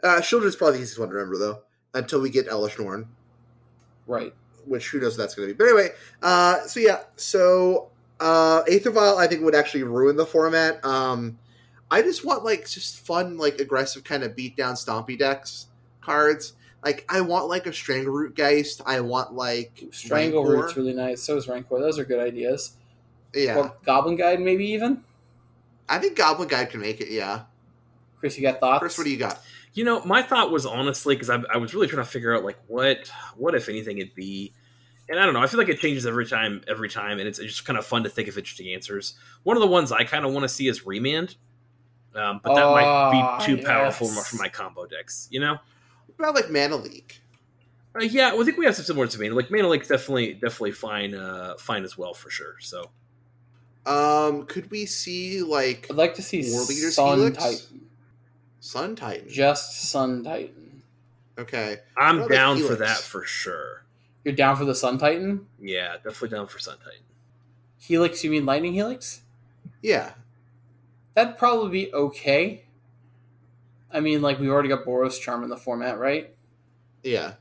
[0.03, 1.63] uh, Sheoldred's probably the easiest one to remember though.
[1.93, 3.05] Until we get Elesh Norn,
[4.07, 4.33] Right.
[4.65, 5.57] which who knows what that's going to be.
[5.57, 5.89] But anyway,
[6.21, 7.90] uh, so yeah, so
[8.21, 10.83] uh, Aether Vial I think would actually ruin the format.
[10.85, 11.37] Um,
[11.89, 15.67] I just want like just fun, like aggressive kind of beat down stompy decks
[15.99, 16.53] cards.
[16.83, 18.81] Like I want like a Strangleroot Geist.
[18.85, 20.63] I want like Strangle Rancor.
[20.63, 21.21] Root's really nice.
[21.21, 21.79] So is Rancor.
[21.79, 22.77] Those are good ideas.
[23.33, 25.03] Yeah, Or Goblin Guide, maybe even.
[25.87, 27.09] I think Goblin Guide can make it.
[27.09, 27.43] Yeah.
[28.19, 28.79] Chris, you got thoughts?
[28.79, 29.41] Chris, what do you got?
[29.73, 32.43] You know, my thought was honestly because I, I was really trying to figure out
[32.43, 34.53] like what what if anything it'd be,
[35.11, 35.41] and I don't know.
[35.41, 38.03] I feel like it changes every time, every time, and it's just kind of fun
[38.03, 39.13] to think of interesting answers.
[39.43, 41.35] One of the ones I kind of want to see is remand,
[42.15, 42.73] um, but that Ah,
[43.11, 44.29] might be too powerful yes.
[44.29, 45.27] for my combo decks.
[45.29, 45.57] You know?
[46.15, 47.19] What about like Mana Leak?
[47.93, 49.35] Uh, yeah, well, I think we have some similar to Mana.
[49.35, 52.55] Like Mana Leak's definitely definitely fine, uh, fine as well for sure.
[52.61, 52.89] So
[53.85, 57.37] Um, could we see like I'd like to see Warleader's Sun Helix?
[57.37, 57.81] Titan.
[58.61, 59.27] Sun Titan?
[59.29, 60.83] Just Sun Titan.
[61.37, 61.79] Okay.
[61.97, 63.83] I'm What about down for that for sure.
[64.23, 65.47] You're down for the Sun Titan?
[65.59, 67.03] Yeah, definitely down for Sun Titan.
[67.79, 69.21] Helix, you mean Lightning Helix?
[69.81, 70.13] Yeah.
[71.15, 72.65] That'd probably be okay.
[73.91, 76.33] I mean, like, we already got Boros Charm in the format, right?
[77.03, 77.33] Yeah.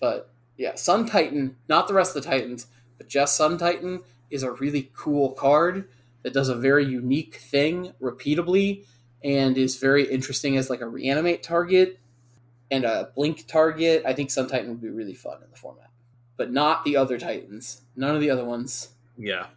[0.00, 2.66] But yeah, Sun Titan, not the rest of the Titans,
[2.98, 4.00] but just Sun Titan
[4.30, 5.88] is a really cool card
[6.22, 8.84] that does a very unique thing repeatably
[9.22, 11.98] and is very interesting as like a reanimate target
[12.70, 14.02] and a blink target.
[14.04, 15.87] I think Sun Titan would be really fun in the format.
[16.38, 17.82] But not the other Titans.
[17.96, 18.88] None of the other ones.
[19.18, 19.48] Yeah,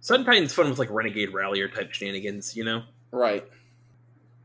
[0.00, 2.56] Sun Titan's fun with like Renegade Rallier type shenanigans.
[2.56, 2.82] You know?
[3.12, 3.46] Right.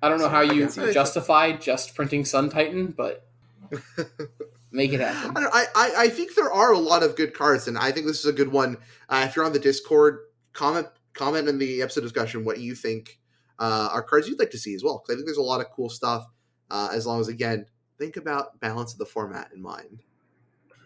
[0.03, 3.25] I don't know how you guess I- justify just printing Sun Titan, but
[4.71, 5.41] make it I, happen.
[5.43, 8.05] don't, I, I I think there are a lot of good cards, and I think
[8.05, 8.77] this is a good one.
[9.09, 10.19] Uh, if you're on the Discord,
[10.53, 13.17] comment comment in the episode discussion what you think
[13.57, 14.99] uh, are cards you'd like to see as well.
[15.01, 16.27] Because I think there's a lot of cool stuff.
[16.69, 17.65] Uh, as long as again,
[17.97, 20.03] think about balance of the format in mind.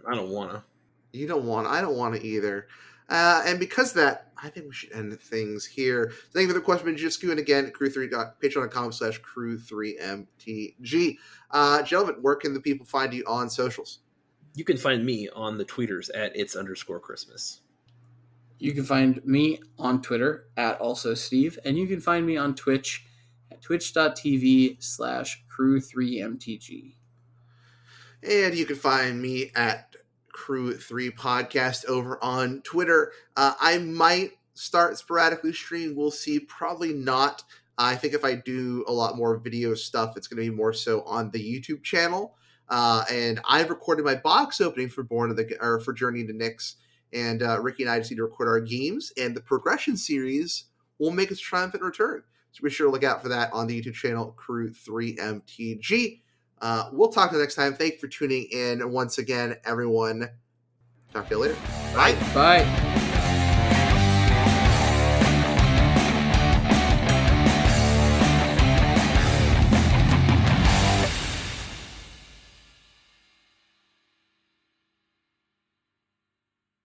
[0.08, 0.64] I don't wanna.
[1.14, 1.68] You don't want.
[1.68, 2.68] I don't want to either.
[3.10, 6.14] Uh, and because of that, I think we should end things here.
[6.34, 8.10] Thank you for the question, Jisku, and again, crew3.
[8.42, 11.18] Patreon.com slash crew3mtg.
[11.52, 14.00] Uh, gentlemen, where can the people find you on socials?
[14.56, 17.60] You can find me on the tweeters at it's underscore Christmas.
[18.60, 22.56] You can find me on Twitter at also Steve, and you can find me on
[22.56, 23.06] Twitch
[23.52, 26.96] at twitch.tv slash crew3mtg.
[28.28, 29.96] And you can find me at
[30.36, 33.12] Crew3 Podcast over on Twitter.
[33.36, 35.96] Uh, I might start sporadically streaming.
[35.96, 36.40] We'll see.
[36.40, 37.44] Probably not.
[37.78, 40.74] I think if I do a lot more video stuff, it's going to be more
[40.74, 42.36] so on the YouTube channel.
[42.70, 46.34] Uh, and I've recorded my box opening for Born of the or for Journey to
[46.34, 46.76] Nyx,
[47.12, 50.66] and uh, Ricky and I just need to record our games, and the progression series
[50.98, 52.24] will make its triumphant return.
[52.54, 56.22] So be sure to look out for that on the YouTube channel Crew3MTG.
[56.62, 57.74] Uh, we'll talk to you next time.
[57.74, 60.30] Thank you for tuning in once again, everyone.
[61.14, 61.58] Talk to you later.
[61.94, 62.14] Bye.
[62.34, 63.01] Bye.